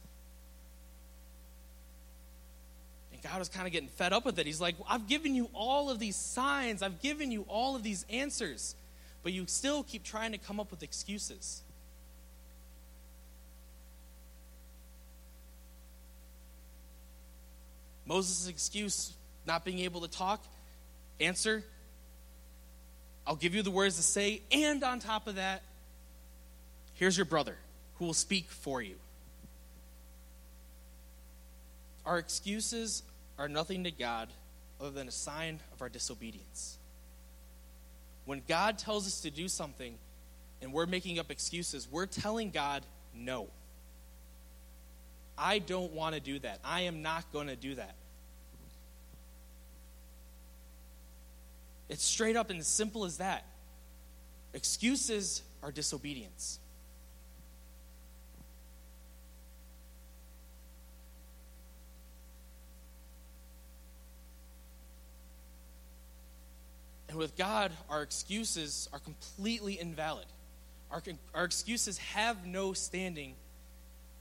And 3.11 3.21
God 3.21 3.39
was 3.39 3.49
kind 3.49 3.67
of 3.67 3.73
getting 3.73 3.89
fed 3.89 4.13
up 4.13 4.23
with 4.23 4.39
it. 4.39 4.45
He's 4.45 4.61
like, 4.61 4.75
I've 4.89 5.09
given 5.09 5.35
you 5.35 5.49
all 5.53 5.89
of 5.89 5.99
these 5.99 6.15
signs, 6.15 6.81
I've 6.81 7.01
given 7.01 7.29
you 7.29 7.45
all 7.49 7.75
of 7.75 7.83
these 7.83 8.05
answers, 8.09 8.73
but 9.23 9.33
you 9.33 9.45
still 9.47 9.83
keep 9.83 10.03
trying 10.03 10.31
to 10.31 10.37
come 10.37 10.59
up 10.59 10.71
with 10.71 10.83
excuses. 10.83 11.61
Moses' 18.05 18.47
excuse, 18.47 19.13
not 19.45 19.63
being 19.63 19.79
able 19.79 20.01
to 20.01 20.07
talk, 20.07 20.43
answer, 21.19 21.63
I'll 23.25 23.35
give 23.35 23.55
you 23.55 23.61
the 23.61 23.71
words 23.71 23.95
to 23.97 24.03
say, 24.03 24.41
and 24.51 24.83
on 24.83 24.99
top 24.99 25.27
of 25.27 25.35
that, 25.35 25.61
here's 26.95 27.15
your 27.15 27.25
brother 27.25 27.55
who 27.95 28.05
will 28.05 28.13
speak 28.13 28.49
for 28.49 28.81
you. 28.81 28.95
Our 32.05 32.17
excuses 32.17 33.03
are 33.37 33.47
nothing 33.47 33.83
to 33.83 33.91
God 33.91 34.29
other 34.79 34.89
than 34.89 35.07
a 35.07 35.11
sign 35.11 35.59
of 35.71 35.81
our 35.81 35.89
disobedience. 35.89 36.77
When 38.31 38.41
God 38.47 38.77
tells 38.77 39.07
us 39.07 39.19
to 39.23 39.29
do 39.29 39.49
something 39.49 39.97
and 40.61 40.71
we're 40.71 40.85
making 40.85 41.19
up 41.19 41.31
excuses, 41.31 41.85
we're 41.91 42.05
telling 42.05 42.49
God 42.49 42.85
no. 43.13 43.49
I 45.37 45.59
don't 45.59 45.91
want 45.91 46.15
to 46.15 46.21
do 46.21 46.39
that. 46.39 46.59
I 46.63 46.83
am 46.83 47.01
not 47.01 47.29
going 47.33 47.47
to 47.47 47.57
do 47.57 47.75
that. 47.75 47.93
It's 51.89 52.05
straight 52.05 52.37
up 52.37 52.49
and 52.49 52.61
as 52.61 52.67
simple 52.67 53.03
as 53.03 53.17
that. 53.17 53.43
Excuses 54.53 55.41
are 55.61 55.73
disobedience. 55.73 56.60
And 67.11 67.19
with 67.19 67.35
God, 67.35 67.73
our 67.89 68.03
excuses 68.03 68.87
are 68.93 68.99
completely 68.99 69.77
invalid. 69.77 70.27
Our, 70.89 71.03
our 71.35 71.43
excuses 71.43 71.97
have 71.97 72.47
no 72.47 72.71
standing 72.71 73.33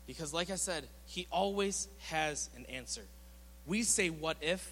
because, 0.08 0.34
like 0.34 0.50
I 0.50 0.56
said, 0.56 0.88
He 1.06 1.28
always 1.30 1.86
has 2.08 2.50
an 2.56 2.66
answer. 2.66 3.02
We 3.64 3.84
say, 3.84 4.10
What 4.10 4.38
if? 4.40 4.68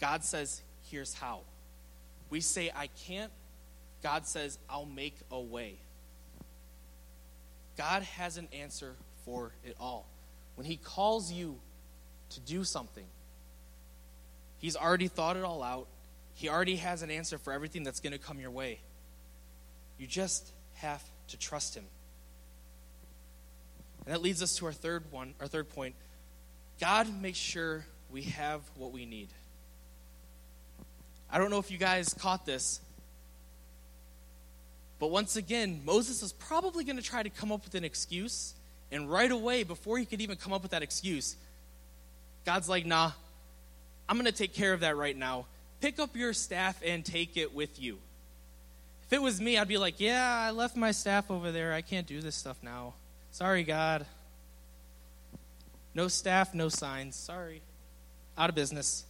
God 0.00 0.22
says, 0.22 0.62
Here's 0.92 1.12
how. 1.12 1.40
We 2.30 2.40
say, 2.40 2.70
I 2.72 2.86
can't. 3.04 3.32
God 4.00 4.28
says, 4.28 4.60
I'll 4.70 4.86
make 4.86 5.16
a 5.32 5.40
way. 5.40 5.74
God 7.76 8.04
has 8.04 8.36
an 8.36 8.46
answer 8.52 8.94
for 9.24 9.50
it 9.64 9.74
all. 9.80 10.06
When 10.54 10.68
He 10.68 10.76
calls 10.76 11.32
you 11.32 11.58
to 12.30 12.38
do 12.38 12.62
something, 12.62 13.06
He's 14.58 14.76
already 14.76 15.08
thought 15.08 15.36
it 15.36 15.42
all 15.42 15.64
out. 15.64 15.88
He 16.36 16.50
already 16.50 16.76
has 16.76 17.00
an 17.00 17.10
answer 17.10 17.38
for 17.38 17.50
everything 17.50 17.82
that's 17.82 18.00
going 18.00 18.12
to 18.12 18.18
come 18.18 18.38
your 18.38 18.50
way. 18.50 18.80
You 19.98 20.06
just 20.06 20.52
have 20.74 21.02
to 21.28 21.38
trust 21.38 21.74
Him. 21.74 21.84
And 24.04 24.14
that 24.14 24.20
leads 24.20 24.42
us 24.42 24.54
to 24.56 24.66
our 24.66 24.72
third 24.72 25.04
one, 25.10 25.32
our 25.40 25.46
third 25.46 25.70
point. 25.70 25.94
God 26.78 27.08
makes 27.22 27.38
sure 27.38 27.86
we 28.10 28.24
have 28.24 28.60
what 28.76 28.92
we 28.92 29.06
need. 29.06 29.28
I 31.30 31.38
don't 31.38 31.50
know 31.50 31.58
if 31.58 31.70
you 31.70 31.78
guys 31.78 32.12
caught 32.12 32.44
this, 32.44 32.80
but 34.98 35.10
once 35.10 35.36
again, 35.36 35.80
Moses 35.86 36.22
is 36.22 36.34
probably 36.34 36.84
going 36.84 36.96
to 36.96 37.02
try 37.02 37.22
to 37.22 37.30
come 37.30 37.50
up 37.50 37.64
with 37.64 37.74
an 37.74 37.84
excuse. 37.84 38.52
And 38.92 39.10
right 39.10 39.30
away, 39.30 39.62
before 39.62 39.96
he 39.96 40.04
could 40.04 40.20
even 40.20 40.36
come 40.36 40.52
up 40.52 40.60
with 40.60 40.72
that 40.72 40.82
excuse, 40.82 41.34
God's 42.44 42.68
like, 42.68 42.84
nah, 42.84 43.12
I'm 44.06 44.16
going 44.16 44.26
to 44.26 44.32
take 44.32 44.52
care 44.52 44.74
of 44.74 44.80
that 44.80 44.98
right 44.98 45.16
now. 45.16 45.46
Pick 45.80 45.98
up 45.98 46.16
your 46.16 46.32
staff 46.32 46.80
and 46.84 47.04
take 47.04 47.36
it 47.36 47.54
with 47.54 47.80
you. 47.80 47.98
If 49.06 49.12
it 49.12 49.22
was 49.22 49.40
me, 49.40 49.56
I'd 49.56 49.68
be 49.68 49.78
like, 49.78 50.00
yeah, 50.00 50.46
I 50.46 50.50
left 50.50 50.76
my 50.76 50.90
staff 50.90 51.30
over 51.30 51.52
there. 51.52 51.72
I 51.72 51.80
can't 51.80 52.06
do 52.06 52.20
this 52.20 52.34
stuff 52.34 52.56
now. 52.62 52.94
Sorry, 53.30 53.62
God. 53.62 54.04
No 55.94 56.08
staff, 56.08 56.54
no 56.54 56.68
signs. 56.68 57.14
Sorry. 57.14 57.62
Out 58.36 58.48
of 58.48 58.56
business. 58.56 59.04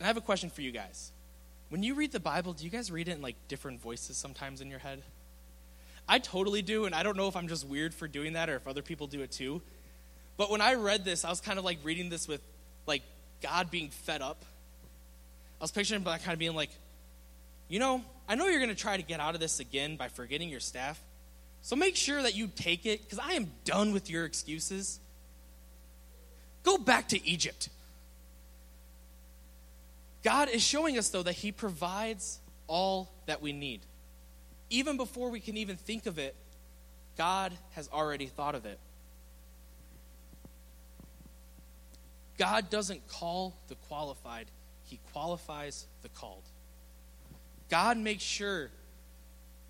I 0.00 0.04
have 0.04 0.16
a 0.16 0.20
question 0.20 0.50
for 0.50 0.60
you 0.60 0.70
guys. 0.70 1.12
When 1.68 1.82
you 1.82 1.94
read 1.94 2.12
the 2.12 2.20
Bible, 2.20 2.52
do 2.52 2.64
you 2.64 2.70
guys 2.70 2.92
read 2.92 3.08
it 3.08 3.12
in 3.12 3.22
like 3.22 3.36
different 3.48 3.80
voices 3.80 4.16
sometimes 4.16 4.60
in 4.60 4.68
your 4.68 4.78
head? 4.78 5.02
I 6.08 6.18
totally 6.18 6.62
do, 6.62 6.84
and 6.84 6.94
I 6.94 7.02
don't 7.02 7.16
know 7.16 7.26
if 7.26 7.36
I'm 7.36 7.48
just 7.48 7.66
weird 7.66 7.92
for 7.92 8.06
doing 8.06 8.34
that 8.34 8.48
or 8.48 8.54
if 8.56 8.68
other 8.68 8.82
people 8.82 9.06
do 9.06 9.22
it 9.22 9.32
too. 9.32 9.62
But 10.36 10.50
when 10.50 10.60
I 10.60 10.74
read 10.74 11.04
this, 11.04 11.24
I 11.24 11.30
was 11.30 11.40
kind 11.40 11.58
of 11.58 11.64
like 11.64 11.78
reading 11.82 12.08
this 12.10 12.28
with 12.28 12.40
like 12.86 13.02
God 13.42 13.70
being 13.70 13.90
fed 13.90 14.22
up. 14.22 14.44
I 15.60 15.64
was 15.64 15.70
picturing 15.70 16.02
him 16.02 16.04
kind 16.04 16.32
of 16.32 16.38
being 16.38 16.54
like, 16.54 16.70
you 17.68 17.78
know, 17.78 18.02
I 18.28 18.34
know 18.34 18.46
you're 18.46 18.60
going 18.60 18.68
to 18.68 18.74
try 18.74 18.96
to 18.96 19.02
get 19.02 19.20
out 19.20 19.34
of 19.34 19.40
this 19.40 19.60
again 19.60 19.96
by 19.96 20.08
forgetting 20.08 20.48
your 20.48 20.60
staff. 20.60 21.00
So 21.62 21.74
make 21.74 21.96
sure 21.96 22.22
that 22.22 22.34
you 22.34 22.48
take 22.48 22.86
it 22.86 23.02
because 23.02 23.18
I 23.18 23.32
am 23.32 23.50
done 23.64 23.92
with 23.92 24.10
your 24.10 24.24
excuses. 24.24 25.00
Go 26.62 26.78
back 26.78 27.08
to 27.08 27.26
Egypt. 27.26 27.68
God 30.22 30.48
is 30.48 30.62
showing 30.62 30.98
us, 30.98 31.08
though, 31.08 31.22
that 31.22 31.34
He 31.34 31.52
provides 31.52 32.40
all 32.66 33.12
that 33.26 33.40
we 33.40 33.52
need. 33.52 33.80
Even 34.70 34.96
before 34.96 35.30
we 35.30 35.40
can 35.40 35.56
even 35.56 35.76
think 35.76 36.06
of 36.06 36.18
it, 36.18 36.34
God 37.16 37.52
has 37.72 37.88
already 37.92 38.26
thought 38.26 38.54
of 38.54 38.66
it. 38.66 38.78
God 42.38 42.70
doesn't 42.70 43.06
call 43.08 43.54
the 43.68 43.74
qualified, 43.88 44.46
He 44.84 45.00
qualifies 45.12 45.86
the 46.02 46.08
called. 46.08 46.42
God 47.68 47.96
makes 47.96 48.22
sure 48.22 48.70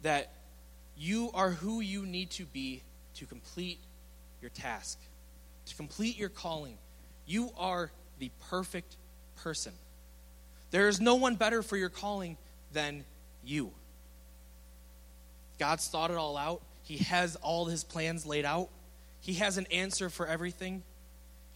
that 0.03 0.33
you 0.97 1.31
are 1.35 1.51
who 1.51 1.81
you 1.81 2.05
need 2.05 2.31
to 2.33 2.45
be 2.45 2.83
to 3.15 3.27
complete 3.27 3.79
your 4.41 4.51
task, 4.51 4.99
to 5.67 5.77
complete 5.77 6.19
your 6.19 6.29
calling. 6.29 6.77
You 7.27 7.51
are 7.57 7.91
the 8.19 8.31
perfect 8.49 8.97
person. 9.37 9.73
There 10.71 10.89
is 10.89 11.01
no 11.01 11.15
one 11.15 11.37
better 11.37 11.63
for 11.63 11.77
your 11.77 11.89
calling 11.89 12.37
than 12.73 13.05
you. 13.45 13.71
God's 15.59 15.89
thought 15.89 16.11
it 16.11 16.17
all 16.17 16.37
out. 16.37 16.63
He 16.83 16.99
has 16.99 17.37
all 17.37 17.67
his 17.67 17.83
plans 17.83 18.27
laid 18.27 18.45
out. 18.45 18.69
He 19.21 19.35
has 19.35 19.59
an 19.59 19.67
answer 19.73 20.11
for 20.11 20.27
everything. 20.27 20.83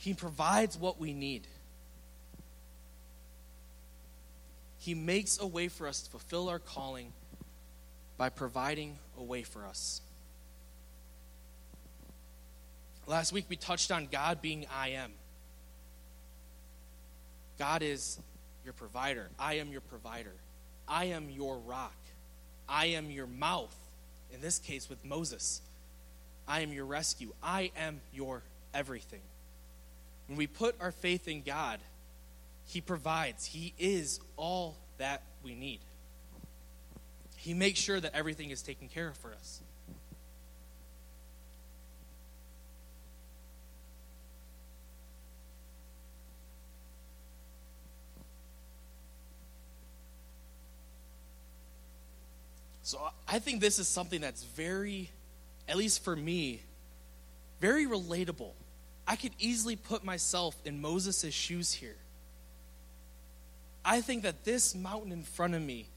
He 0.00 0.14
provides 0.14 0.78
what 0.78 0.98
we 0.98 1.12
need. 1.12 1.46
He 4.78 4.94
makes 4.94 5.38
a 5.38 5.46
way 5.46 5.68
for 5.68 5.86
us 5.86 6.00
to 6.00 6.10
fulfill 6.10 6.48
our 6.48 6.58
calling 6.58 7.12
by 8.16 8.30
providing 8.30 8.98
a 9.18 9.22
way 9.22 9.42
for 9.42 9.66
us. 9.66 10.00
Last 13.06 13.34
week 13.34 13.44
we 13.50 13.56
touched 13.56 13.92
on 13.92 14.08
God 14.10 14.40
being 14.40 14.64
I 14.74 14.88
am. 14.90 15.12
God 17.58 17.82
is 17.82 18.18
your 18.64 18.72
provider. 18.72 19.28
I 19.38 19.56
am 19.56 19.70
your 19.70 19.82
provider. 19.82 20.32
I 20.88 21.06
am 21.06 21.28
your 21.28 21.58
rock. 21.58 21.98
I 22.66 22.86
am 22.86 23.10
your 23.10 23.26
mouth. 23.26 23.76
In 24.32 24.40
this 24.40 24.58
case, 24.58 24.88
with 24.88 25.04
Moses, 25.04 25.60
I 26.48 26.60
am 26.60 26.72
your 26.72 26.86
rescue. 26.86 27.34
I 27.42 27.70
am 27.76 28.00
your 28.14 28.42
everything. 28.72 29.20
When 30.30 30.36
we 30.36 30.46
put 30.46 30.76
our 30.80 30.92
faith 30.92 31.26
in 31.26 31.42
God, 31.42 31.80
He 32.64 32.80
provides. 32.80 33.46
He 33.46 33.74
is 33.80 34.20
all 34.36 34.76
that 34.98 35.24
we 35.42 35.56
need. 35.56 35.80
He 37.36 37.52
makes 37.52 37.80
sure 37.80 37.98
that 37.98 38.14
everything 38.14 38.50
is 38.50 38.62
taken 38.62 38.86
care 38.86 39.08
of 39.08 39.16
for 39.16 39.32
us. 39.32 39.60
So 52.84 53.00
I 53.26 53.40
think 53.40 53.60
this 53.60 53.80
is 53.80 53.88
something 53.88 54.20
that's 54.20 54.44
very, 54.44 55.10
at 55.68 55.76
least 55.76 56.04
for 56.04 56.14
me, 56.14 56.62
very 57.60 57.84
relatable. 57.84 58.52
I 59.06 59.16
could 59.16 59.32
easily 59.38 59.76
put 59.76 60.04
myself 60.04 60.56
in 60.64 60.80
Moses' 60.80 61.34
shoes 61.34 61.72
here. 61.72 61.96
I 63.84 64.00
think 64.00 64.22
that 64.22 64.44
this 64.44 64.74
mountain 64.74 65.12
in 65.12 65.22
front 65.22 65.54
of 65.54 65.62
me 65.62 65.88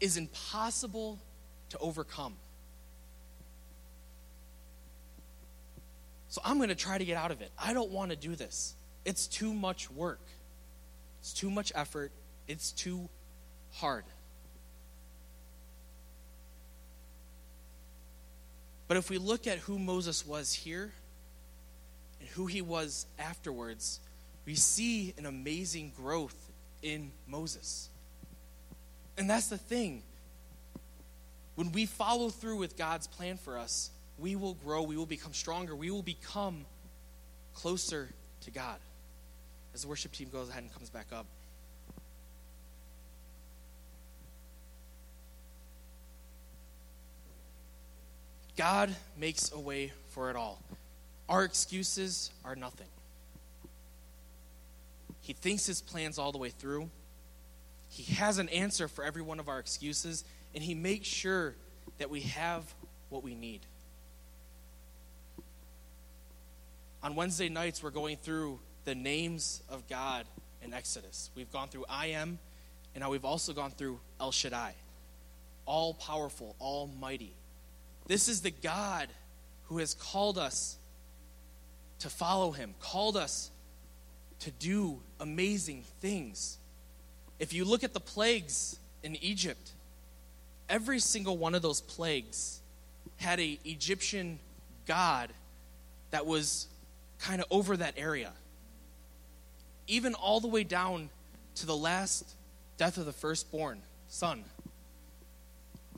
is 0.00 0.16
impossible 0.16 1.18
to 1.70 1.78
overcome. 1.78 2.34
So 6.28 6.40
I'm 6.44 6.56
going 6.56 6.70
to 6.70 6.74
try 6.74 6.96
to 6.96 7.04
get 7.04 7.16
out 7.16 7.30
of 7.30 7.42
it. 7.42 7.50
I 7.58 7.74
don't 7.74 7.90
want 7.90 8.10
to 8.10 8.16
do 8.16 8.34
this. 8.34 8.74
It's 9.04 9.26
too 9.26 9.52
much 9.52 9.90
work, 9.90 10.20
it's 11.20 11.32
too 11.32 11.50
much 11.50 11.72
effort, 11.74 12.12
it's 12.48 12.72
too 12.72 13.08
hard. 13.72 14.04
But 18.88 18.96
if 18.96 19.10
we 19.10 19.18
look 19.18 19.46
at 19.46 19.58
who 19.58 19.78
Moses 19.78 20.26
was 20.26 20.52
here 20.52 20.92
and 22.22 22.30
who 22.30 22.46
he 22.46 22.62
was 22.62 23.06
afterwards, 23.18 23.98
we 24.46 24.54
see 24.54 25.12
an 25.18 25.26
amazing 25.26 25.90
growth 25.96 26.52
in 26.80 27.10
Moses. 27.26 27.88
And 29.18 29.28
that's 29.28 29.48
the 29.48 29.58
thing. 29.58 30.04
When 31.56 31.72
we 31.72 31.84
follow 31.84 32.28
through 32.28 32.58
with 32.58 32.76
God's 32.76 33.08
plan 33.08 33.38
for 33.38 33.58
us, 33.58 33.90
we 34.18 34.36
will 34.36 34.54
grow, 34.54 34.82
we 34.82 34.96
will 34.96 35.04
become 35.04 35.34
stronger, 35.34 35.74
we 35.74 35.90
will 35.90 36.02
become 36.02 36.64
closer 37.54 38.08
to 38.42 38.52
God. 38.52 38.76
As 39.74 39.82
the 39.82 39.88
worship 39.88 40.12
team 40.12 40.28
goes 40.32 40.48
ahead 40.48 40.62
and 40.62 40.72
comes 40.72 40.90
back 40.90 41.06
up. 41.12 41.26
God 48.56 48.94
makes 49.18 49.50
a 49.50 49.58
way 49.58 49.92
for 50.10 50.30
it 50.30 50.36
all. 50.36 50.62
Our 51.32 51.44
excuses 51.44 52.30
are 52.44 52.54
nothing. 52.54 52.88
He 55.22 55.32
thinks 55.32 55.64
his 55.64 55.80
plans 55.80 56.18
all 56.18 56.30
the 56.30 56.36
way 56.36 56.50
through. 56.50 56.90
He 57.88 58.02
has 58.16 58.36
an 58.36 58.50
answer 58.50 58.86
for 58.86 59.02
every 59.02 59.22
one 59.22 59.40
of 59.40 59.48
our 59.48 59.58
excuses, 59.58 60.24
and 60.54 60.62
he 60.62 60.74
makes 60.74 61.08
sure 61.08 61.54
that 61.96 62.10
we 62.10 62.20
have 62.20 62.74
what 63.08 63.22
we 63.22 63.34
need. 63.34 63.60
On 67.02 67.14
Wednesday 67.14 67.48
nights, 67.48 67.82
we're 67.82 67.88
going 67.88 68.18
through 68.18 68.60
the 68.84 68.94
names 68.94 69.62
of 69.70 69.88
God 69.88 70.26
in 70.62 70.74
Exodus. 70.74 71.30
We've 71.34 71.50
gone 71.50 71.68
through 71.68 71.86
I 71.88 72.08
am, 72.08 72.40
and 72.94 73.00
now 73.00 73.10
we've 73.10 73.24
also 73.24 73.54
gone 73.54 73.70
through 73.70 74.00
El 74.20 74.32
Shaddai, 74.32 74.74
all 75.64 75.94
powerful, 75.94 76.56
almighty. 76.60 77.32
This 78.06 78.28
is 78.28 78.42
the 78.42 78.50
God 78.50 79.08
who 79.68 79.78
has 79.78 79.94
called 79.94 80.36
us 80.36 80.76
to 82.02 82.10
follow 82.10 82.50
him, 82.50 82.74
called 82.80 83.16
us 83.16 83.50
to 84.40 84.50
do 84.50 85.00
amazing 85.20 85.84
things. 86.00 86.58
If 87.38 87.52
you 87.52 87.64
look 87.64 87.84
at 87.84 87.92
the 87.92 88.00
plagues 88.00 88.76
in 89.04 89.16
Egypt, 89.16 89.70
every 90.68 90.98
single 90.98 91.36
one 91.36 91.54
of 91.54 91.62
those 91.62 91.80
plagues 91.80 92.60
had 93.16 93.38
a 93.38 93.58
Egyptian 93.64 94.40
god 94.84 95.30
that 96.10 96.26
was 96.26 96.66
kind 97.20 97.40
of 97.40 97.46
over 97.52 97.76
that 97.76 97.94
area. 97.96 98.32
Even 99.86 100.14
all 100.14 100.40
the 100.40 100.48
way 100.48 100.64
down 100.64 101.08
to 101.56 101.66
the 101.66 101.76
last 101.76 102.34
death 102.78 102.98
of 102.98 103.06
the 103.06 103.12
firstborn 103.12 103.80
son. 104.08 104.44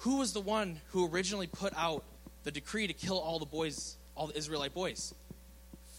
Who 0.00 0.18
was 0.18 0.34
the 0.34 0.40
one 0.40 0.80
who 0.88 1.08
originally 1.08 1.46
put 1.46 1.72
out 1.74 2.04
the 2.42 2.50
decree 2.50 2.86
to 2.88 2.92
kill 2.92 3.18
all 3.18 3.38
the 3.38 3.46
boys, 3.46 3.96
all 4.14 4.26
the 4.26 4.36
Israelite 4.36 4.74
boys? 4.74 5.14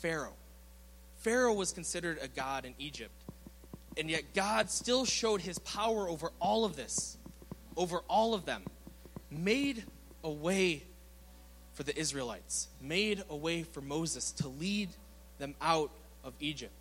Pharaoh. 0.05 0.35
Pharaoh 1.15 1.55
was 1.55 1.71
considered 1.71 2.19
a 2.21 2.27
god 2.27 2.63
in 2.63 2.75
Egypt. 2.77 3.23
And 3.97 4.07
yet 4.07 4.35
God 4.35 4.69
still 4.69 5.03
showed 5.03 5.41
his 5.41 5.57
power 5.57 6.07
over 6.07 6.29
all 6.39 6.63
of 6.63 6.75
this, 6.75 7.17
over 7.75 8.01
all 8.07 8.35
of 8.35 8.45
them, 8.45 8.61
made 9.31 9.83
a 10.23 10.29
way 10.29 10.83
for 11.73 11.81
the 11.81 11.97
Israelites, 11.97 12.67
made 12.79 13.23
a 13.31 13.35
way 13.35 13.63
for 13.63 13.81
Moses 13.81 14.31
to 14.33 14.47
lead 14.47 14.89
them 15.39 15.55
out 15.59 15.89
of 16.23 16.33
Egypt. 16.39 16.71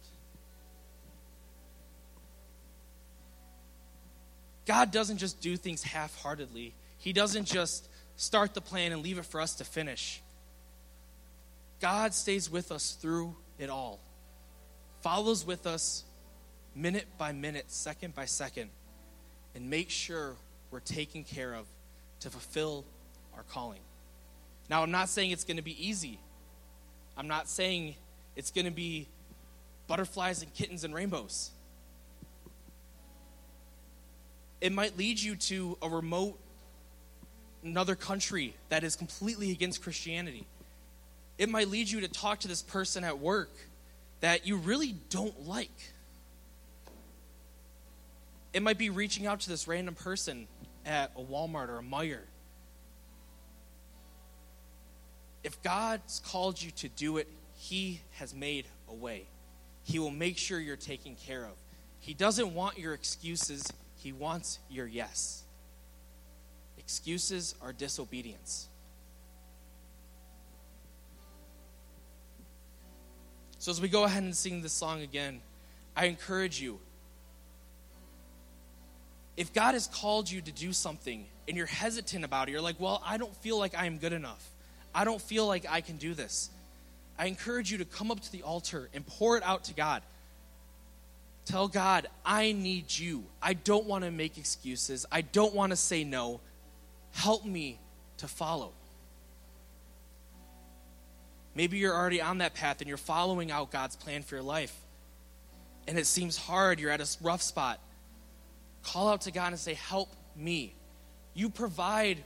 God 4.66 4.90
doesn't 4.90 5.16
just 5.16 5.40
do 5.40 5.56
things 5.56 5.82
half 5.82 6.14
heartedly, 6.20 6.74
He 6.98 7.14
doesn't 7.14 7.46
just 7.46 7.88
start 8.16 8.52
the 8.52 8.60
plan 8.60 8.92
and 8.92 9.02
leave 9.02 9.16
it 9.16 9.24
for 9.24 9.40
us 9.40 9.54
to 9.54 9.64
finish. 9.64 10.20
God 11.84 12.14
stays 12.14 12.50
with 12.50 12.72
us 12.72 12.92
through 12.92 13.36
it 13.58 13.68
all, 13.68 14.00
follows 15.02 15.44
with 15.44 15.66
us 15.66 16.04
minute 16.74 17.04
by 17.18 17.32
minute, 17.32 17.70
second 17.70 18.14
by 18.14 18.24
second, 18.24 18.70
and 19.54 19.68
makes 19.68 19.92
sure 19.92 20.34
we're 20.70 20.80
taken 20.80 21.24
care 21.24 21.52
of 21.52 21.66
to 22.20 22.30
fulfill 22.30 22.86
our 23.36 23.42
calling. 23.42 23.80
Now, 24.70 24.82
I'm 24.82 24.92
not 24.92 25.10
saying 25.10 25.32
it's 25.32 25.44
going 25.44 25.58
to 25.58 25.62
be 25.62 25.76
easy. 25.86 26.18
I'm 27.18 27.28
not 27.28 27.50
saying 27.50 27.96
it's 28.34 28.50
going 28.50 28.64
to 28.64 28.70
be 28.70 29.06
butterflies 29.86 30.40
and 30.40 30.54
kittens 30.54 30.84
and 30.84 30.94
rainbows. 30.94 31.50
It 34.62 34.72
might 34.72 34.96
lead 34.96 35.20
you 35.20 35.36
to 35.36 35.76
a 35.82 35.88
remote 35.90 36.38
another 37.62 37.94
country 37.94 38.56
that 38.70 38.84
is 38.84 38.96
completely 38.96 39.50
against 39.50 39.82
Christianity. 39.82 40.46
It 41.38 41.48
might 41.48 41.68
lead 41.68 41.90
you 41.90 42.00
to 42.00 42.08
talk 42.08 42.40
to 42.40 42.48
this 42.48 42.62
person 42.62 43.04
at 43.04 43.18
work 43.18 43.50
that 44.20 44.46
you 44.46 44.56
really 44.56 44.94
don't 45.10 45.46
like. 45.46 45.92
It 48.52 48.62
might 48.62 48.78
be 48.78 48.88
reaching 48.90 49.26
out 49.26 49.40
to 49.40 49.48
this 49.48 49.66
random 49.66 49.94
person 49.94 50.46
at 50.86 51.10
a 51.16 51.20
Walmart 51.20 51.68
or 51.68 51.78
a 51.78 51.82
Meijer. 51.82 52.20
If 55.42 55.60
God's 55.62 56.20
called 56.24 56.62
you 56.62 56.70
to 56.72 56.88
do 56.88 57.16
it, 57.18 57.28
He 57.56 58.00
has 58.12 58.32
made 58.32 58.66
a 58.88 58.94
way. 58.94 59.24
He 59.82 59.98
will 59.98 60.10
make 60.10 60.38
sure 60.38 60.58
you're 60.58 60.76
taken 60.76 61.16
care 61.16 61.44
of. 61.44 61.52
He 62.00 62.14
doesn't 62.14 62.54
want 62.54 62.78
your 62.78 62.94
excuses, 62.94 63.70
He 63.96 64.12
wants 64.12 64.60
your 64.70 64.86
yes. 64.86 65.42
Excuses 66.78 67.54
are 67.60 67.72
disobedience. 67.72 68.68
So, 73.64 73.70
as 73.70 73.80
we 73.80 73.88
go 73.88 74.04
ahead 74.04 74.22
and 74.22 74.36
sing 74.36 74.60
this 74.60 74.74
song 74.74 75.00
again, 75.00 75.40
I 75.96 76.04
encourage 76.04 76.60
you. 76.60 76.78
If 79.38 79.54
God 79.54 79.72
has 79.72 79.86
called 79.86 80.30
you 80.30 80.42
to 80.42 80.52
do 80.52 80.74
something 80.74 81.24
and 81.48 81.56
you're 81.56 81.64
hesitant 81.64 82.26
about 82.26 82.48
it, 82.48 82.52
you're 82.52 82.60
like, 82.60 82.78
well, 82.78 83.02
I 83.06 83.16
don't 83.16 83.34
feel 83.36 83.58
like 83.58 83.74
I 83.74 83.86
am 83.86 83.96
good 83.96 84.12
enough. 84.12 84.46
I 84.94 85.04
don't 85.06 85.18
feel 85.18 85.46
like 85.46 85.64
I 85.66 85.80
can 85.80 85.96
do 85.96 86.12
this. 86.12 86.50
I 87.18 87.24
encourage 87.24 87.72
you 87.72 87.78
to 87.78 87.86
come 87.86 88.10
up 88.10 88.20
to 88.20 88.30
the 88.30 88.42
altar 88.42 88.90
and 88.92 89.06
pour 89.06 89.38
it 89.38 89.42
out 89.42 89.64
to 89.64 89.72
God. 89.72 90.02
Tell 91.46 91.66
God, 91.66 92.06
I 92.22 92.52
need 92.52 92.94
you. 92.98 93.24
I 93.40 93.54
don't 93.54 93.86
want 93.86 94.04
to 94.04 94.10
make 94.10 94.36
excuses. 94.36 95.06
I 95.10 95.22
don't 95.22 95.54
want 95.54 95.70
to 95.72 95.76
say 95.76 96.04
no. 96.04 96.40
Help 97.12 97.46
me 97.46 97.78
to 98.18 98.28
follow. 98.28 98.72
Maybe 101.54 101.78
you're 101.78 101.94
already 101.94 102.20
on 102.20 102.38
that 102.38 102.54
path 102.54 102.80
and 102.80 102.88
you're 102.88 102.96
following 102.96 103.50
out 103.50 103.70
God's 103.70 103.96
plan 103.96 104.22
for 104.22 104.34
your 104.34 104.44
life. 104.44 104.74
And 105.86 105.98
it 105.98 106.06
seems 106.06 106.36
hard, 106.36 106.80
you're 106.80 106.90
at 106.90 107.00
a 107.00 107.16
rough 107.22 107.42
spot. 107.42 107.78
Call 108.82 109.08
out 109.08 109.22
to 109.22 109.30
God 109.30 109.48
and 109.48 109.58
say, 109.58 109.74
Help 109.74 110.08
me. 110.36 110.74
You 111.34 111.50
provide 111.50 112.18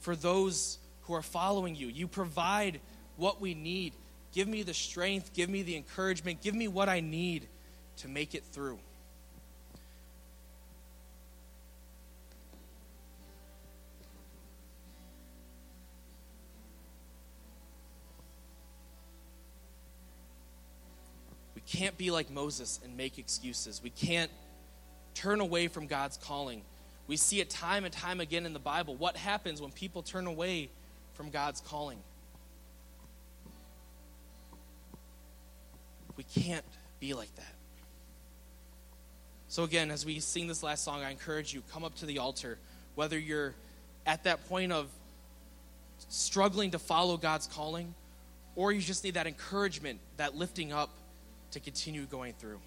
for 0.00 0.16
those 0.16 0.78
who 1.02 1.14
are 1.14 1.22
following 1.22 1.74
you, 1.74 1.88
you 1.88 2.06
provide 2.06 2.80
what 3.16 3.40
we 3.40 3.54
need. 3.54 3.92
Give 4.32 4.48
me 4.48 4.62
the 4.62 4.74
strength, 4.74 5.32
give 5.32 5.48
me 5.48 5.62
the 5.62 5.76
encouragement, 5.76 6.42
give 6.42 6.54
me 6.54 6.68
what 6.68 6.88
I 6.88 7.00
need 7.00 7.46
to 7.98 8.08
make 8.08 8.34
it 8.34 8.44
through. 8.52 8.78
Can't 21.66 21.96
be 21.98 22.10
like 22.10 22.30
Moses 22.30 22.80
and 22.84 22.96
make 22.96 23.18
excuses. 23.18 23.80
We 23.82 23.90
can't 23.90 24.30
turn 25.14 25.40
away 25.40 25.68
from 25.68 25.86
God's 25.86 26.16
calling. 26.16 26.62
We 27.06 27.16
see 27.16 27.40
it 27.40 27.50
time 27.50 27.84
and 27.84 27.92
time 27.92 28.20
again 28.20 28.46
in 28.46 28.52
the 28.52 28.58
Bible. 28.58 28.94
What 28.94 29.16
happens 29.16 29.60
when 29.60 29.70
people 29.72 30.02
turn 30.02 30.26
away 30.26 30.68
from 31.14 31.30
God's 31.30 31.60
calling? 31.60 31.98
We 36.16 36.24
can't 36.24 36.64
be 37.00 37.14
like 37.14 37.34
that. 37.36 37.54
So, 39.48 39.64
again, 39.64 39.90
as 39.90 40.04
we 40.04 40.18
sing 40.20 40.48
this 40.48 40.62
last 40.62 40.84
song, 40.84 41.02
I 41.02 41.10
encourage 41.10 41.54
you 41.54 41.62
come 41.72 41.84
up 41.84 41.94
to 41.96 42.06
the 42.06 42.18
altar, 42.18 42.58
whether 42.94 43.18
you're 43.18 43.54
at 44.04 44.24
that 44.24 44.48
point 44.48 44.72
of 44.72 44.88
struggling 46.08 46.72
to 46.72 46.78
follow 46.78 47.16
God's 47.16 47.46
calling, 47.46 47.94
or 48.54 48.72
you 48.72 48.80
just 48.80 49.04
need 49.04 49.14
that 49.14 49.26
encouragement, 49.26 50.00
that 50.16 50.34
lifting 50.34 50.72
up 50.72 50.90
to 51.56 51.60
continue 51.60 52.04
going 52.04 52.34
through. 52.34 52.60